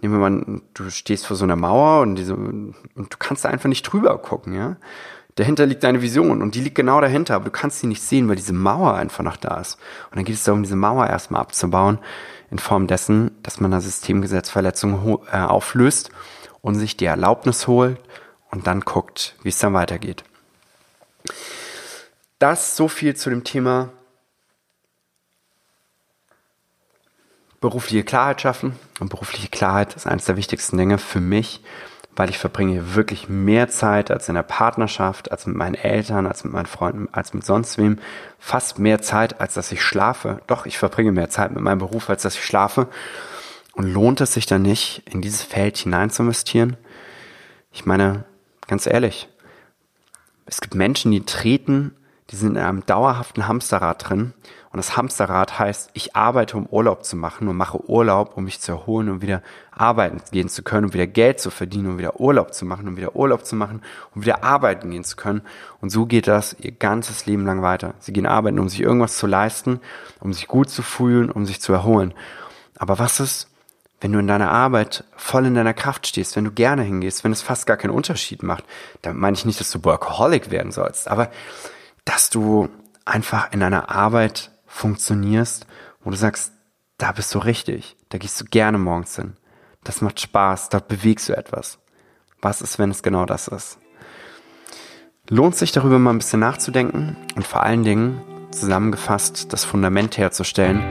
nehmen 0.00 0.14
wir 0.14 0.30
mal, 0.30 0.60
du 0.74 0.90
stehst 0.90 1.26
vor 1.26 1.36
so 1.36 1.44
einer 1.44 1.56
Mauer 1.56 2.02
und, 2.02 2.16
diese, 2.16 2.34
und 2.34 2.74
du 2.96 3.16
kannst 3.18 3.44
da 3.44 3.48
einfach 3.48 3.68
nicht 3.68 3.84
drüber 3.84 4.18
gucken, 4.18 4.54
ja. 4.54 4.76
Dahinter 5.36 5.66
liegt 5.66 5.84
deine 5.84 6.02
Vision 6.02 6.42
und 6.42 6.56
die 6.56 6.60
liegt 6.60 6.74
genau 6.74 7.00
dahinter, 7.00 7.36
aber 7.36 7.44
du 7.44 7.50
kannst 7.52 7.78
sie 7.78 7.86
nicht 7.86 8.02
sehen, 8.02 8.28
weil 8.28 8.34
diese 8.34 8.52
Mauer 8.52 8.94
einfach 8.94 9.22
noch 9.22 9.36
da 9.36 9.60
ist. 9.60 9.78
Und 10.10 10.16
dann 10.16 10.24
geht 10.24 10.34
es 10.34 10.42
darum, 10.42 10.64
diese 10.64 10.74
Mauer 10.74 11.06
erstmal 11.06 11.40
abzubauen, 11.40 12.00
in 12.50 12.58
Form 12.58 12.88
dessen, 12.88 13.30
dass 13.44 13.60
man 13.60 13.72
eine 13.72 13.80
Systemgesetzverletzung 13.80 15.20
äh, 15.30 15.38
auflöst 15.38 16.10
und 16.60 16.74
sich 16.74 16.96
die 16.96 17.04
Erlaubnis 17.04 17.68
holt 17.68 17.98
und 18.50 18.66
dann 18.66 18.80
guckt, 18.80 19.36
wie 19.42 19.48
es 19.48 19.58
dann 19.58 19.74
weitergeht. 19.74 20.24
Das 22.38 22.76
so 22.76 22.88
viel 22.88 23.16
zu 23.16 23.30
dem 23.30 23.44
Thema 23.44 23.90
berufliche 27.60 28.04
Klarheit 28.04 28.40
schaffen. 28.40 28.78
Und 29.00 29.10
berufliche 29.10 29.48
Klarheit 29.48 29.94
ist 29.94 30.06
eines 30.06 30.24
der 30.26 30.36
wichtigsten 30.36 30.76
Dinge 30.76 30.98
für 30.98 31.20
mich, 31.20 31.62
weil 32.16 32.30
ich 32.30 32.38
verbringe 32.38 32.94
wirklich 32.94 33.28
mehr 33.28 33.68
Zeit 33.68 34.10
als 34.10 34.28
in 34.28 34.34
der 34.34 34.42
Partnerschaft, 34.42 35.30
als 35.30 35.46
mit 35.46 35.56
meinen 35.56 35.74
Eltern, 35.74 36.26
als 36.26 36.44
mit 36.44 36.52
meinen 36.52 36.66
Freunden, 36.66 37.08
als 37.12 37.34
mit 37.34 37.44
sonst 37.44 37.78
wem. 37.78 37.98
Fast 38.38 38.78
mehr 38.78 39.00
Zeit, 39.00 39.40
als 39.40 39.54
dass 39.54 39.72
ich 39.72 39.82
schlafe. 39.82 40.40
Doch, 40.46 40.66
ich 40.66 40.78
verbringe 40.78 41.12
mehr 41.12 41.30
Zeit 41.30 41.52
mit 41.52 41.62
meinem 41.62 41.78
Beruf, 41.78 42.10
als 42.10 42.22
dass 42.22 42.34
ich 42.34 42.44
schlafe. 42.44 42.88
Und 43.72 43.92
lohnt 43.92 44.20
es 44.20 44.34
sich 44.34 44.46
dann 44.46 44.62
nicht, 44.62 45.02
in 45.06 45.22
dieses 45.22 45.42
Feld 45.42 45.76
hinein 45.76 46.10
zu 46.10 46.22
investieren? 46.22 46.76
Ich 47.70 47.86
meine, 47.86 48.24
ganz 48.68 48.86
ehrlich, 48.86 49.28
es 50.46 50.60
gibt 50.60 50.76
Menschen, 50.76 51.10
die 51.10 51.24
treten 51.24 51.96
die 52.30 52.36
sind 52.36 52.56
in 52.56 52.62
einem 52.62 52.84
dauerhaften 52.84 53.48
Hamsterrad 53.48 54.08
drin. 54.08 54.34
Und 54.70 54.76
das 54.76 54.98
Hamsterrad 54.98 55.58
heißt, 55.58 55.90
ich 55.94 56.14
arbeite, 56.14 56.58
um 56.58 56.66
Urlaub 56.66 57.02
zu 57.02 57.16
machen 57.16 57.48
und 57.48 57.56
mache 57.56 57.88
Urlaub, 57.88 58.36
um 58.36 58.44
mich 58.44 58.60
zu 58.60 58.72
erholen 58.72 59.08
und 59.08 59.22
wieder 59.22 59.42
arbeiten 59.70 60.20
gehen 60.30 60.50
zu 60.50 60.62
können 60.62 60.86
und 60.86 60.94
wieder 60.94 61.06
Geld 61.06 61.40
zu 61.40 61.50
verdienen 61.50 61.92
und 61.92 61.98
wieder 61.98 62.20
Urlaub 62.20 62.52
zu 62.52 62.66
machen 62.66 62.86
und 62.86 62.98
wieder 62.98 63.16
Urlaub 63.16 63.46
zu 63.46 63.56
machen 63.56 63.80
und 64.14 64.22
wieder 64.22 64.44
arbeiten 64.44 64.90
gehen 64.90 65.04
zu 65.04 65.16
können. 65.16 65.40
Und 65.80 65.88
so 65.88 66.04
geht 66.04 66.26
das 66.26 66.54
ihr 66.60 66.72
ganzes 66.72 67.24
Leben 67.24 67.46
lang 67.46 67.62
weiter. 67.62 67.94
Sie 67.98 68.12
gehen 68.12 68.26
arbeiten, 68.26 68.58
um 68.58 68.68
sich 68.68 68.80
irgendwas 68.80 69.16
zu 69.16 69.26
leisten, 69.26 69.80
um 70.20 70.34
sich 70.34 70.48
gut 70.48 70.68
zu 70.68 70.82
fühlen, 70.82 71.30
um 71.30 71.46
sich 71.46 71.62
zu 71.62 71.72
erholen. 71.72 72.12
Aber 72.76 72.98
was 72.98 73.20
ist, 73.20 73.48
wenn 74.00 74.12
du 74.12 74.18
in 74.18 74.26
deiner 74.26 74.50
Arbeit 74.50 75.04
voll 75.16 75.46
in 75.46 75.54
deiner 75.54 75.74
Kraft 75.74 76.06
stehst, 76.06 76.36
wenn 76.36 76.44
du 76.44 76.52
gerne 76.52 76.82
hingehst, 76.82 77.24
wenn 77.24 77.32
es 77.32 77.42
fast 77.42 77.66
gar 77.66 77.76
keinen 77.76 77.90
Unterschied 77.90 78.42
macht? 78.42 78.64
Damit 79.02 79.20
meine 79.20 79.36
ich 79.36 79.44
nicht, 79.44 79.60
dass 79.60 79.70
du 79.70 79.84
Workaholic 79.84 80.50
werden 80.50 80.72
sollst, 80.72 81.08
aber 81.08 81.30
dass 82.04 82.30
du 82.30 82.68
einfach 83.04 83.52
in 83.52 83.62
einer 83.62 83.90
Arbeit 83.90 84.52
funktionierst, 84.66 85.66
wo 86.04 86.10
du 86.10 86.16
sagst, 86.16 86.52
da 86.98 87.12
bist 87.12 87.34
du 87.34 87.38
richtig, 87.38 87.96
da 88.08 88.18
gehst 88.18 88.40
du 88.40 88.44
gerne 88.44 88.78
morgens 88.78 89.16
hin. 89.16 89.36
Das 89.84 90.00
macht 90.00 90.20
Spaß, 90.20 90.68
dort 90.68 90.88
bewegst 90.88 91.28
du 91.28 91.36
etwas. 91.36 91.78
Was 92.40 92.60
ist, 92.60 92.78
wenn 92.78 92.90
es 92.90 93.02
genau 93.02 93.24
das 93.24 93.48
ist? 93.48 93.78
Lohnt 95.28 95.56
sich 95.56 95.72
darüber 95.72 95.98
mal 95.98 96.10
ein 96.10 96.18
bisschen 96.18 96.40
nachzudenken 96.40 97.16
und 97.36 97.46
vor 97.46 97.62
allen 97.62 97.84
Dingen 97.84 98.20
zusammengefasst 98.50 99.52
das 99.52 99.64
Fundament 99.64 100.16
herzustellen, 100.16 100.82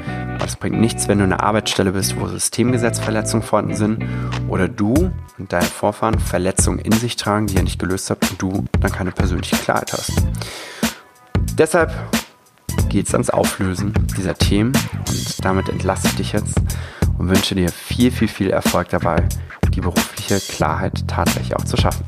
es 0.47 0.55
bringt 0.55 0.79
nichts, 0.79 1.07
wenn 1.07 1.19
du 1.19 1.25
in 1.25 1.33
einer 1.33 1.43
Arbeitsstelle 1.43 1.91
bist, 1.91 2.19
wo 2.19 2.27
Systemgesetzverletzungen 2.27 3.45
vorhanden 3.45 3.75
sind 3.75 4.03
oder 4.47 4.67
du 4.67 5.11
und 5.37 5.53
deine 5.53 5.65
Vorfahren 5.65 6.19
Verletzungen 6.19 6.79
in 6.79 6.93
sich 6.93 7.15
tragen, 7.15 7.47
die 7.47 7.55
ihr 7.55 7.63
nicht 7.63 7.79
gelöst 7.79 8.09
habt 8.09 8.31
und 8.31 8.41
du 8.41 8.65
dann 8.79 8.91
keine 8.91 9.11
persönliche 9.11 9.57
Klarheit 9.57 9.93
hast. 9.93 10.13
Deshalb 11.57 11.91
geht 12.89 13.07
es 13.07 13.13
ans 13.13 13.29
Auflösen 13.29 13.93
dieser 14.17 14.35
Themen 14.35 14.73
und 15.07 15.45
damit 15.45 15.69
entlasse 15.69 16.07
ich 16.07 16.15
dich 16.15 16.33
jetzt 16.33 16.59
und 17.17 17.29
wünsche 17.29 17.55
dir 17.55 17.69
viel, 17.69 18.11
viel, 18.11 18.27
viel 18.27 18.49
Erfolg 18.49 18.89
dabei, 18.89 19.27
die 19.73 19.81
berufliche 19.81 20.39
Klarheit 20.39 21.07
tatsächlich 21.07 21.55
auch 21.55 21.65
zu 21.65 21.77
schaffen. 21.77 22.05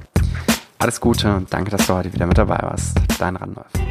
Alles 0.78 1.02
Gute 1.02 1.36
und 1.36 1.54
danke, 1.54 1.72
dass 1.72 1.88
du 1.88 1.94
heute 1.94 2.14
wieder 2.14 2.26
mit 2.26 2.38
dabei 2.38 2.60
warst. 2.62 2.98
Dein 3.20 3.36
Randolph. 3.36 3.89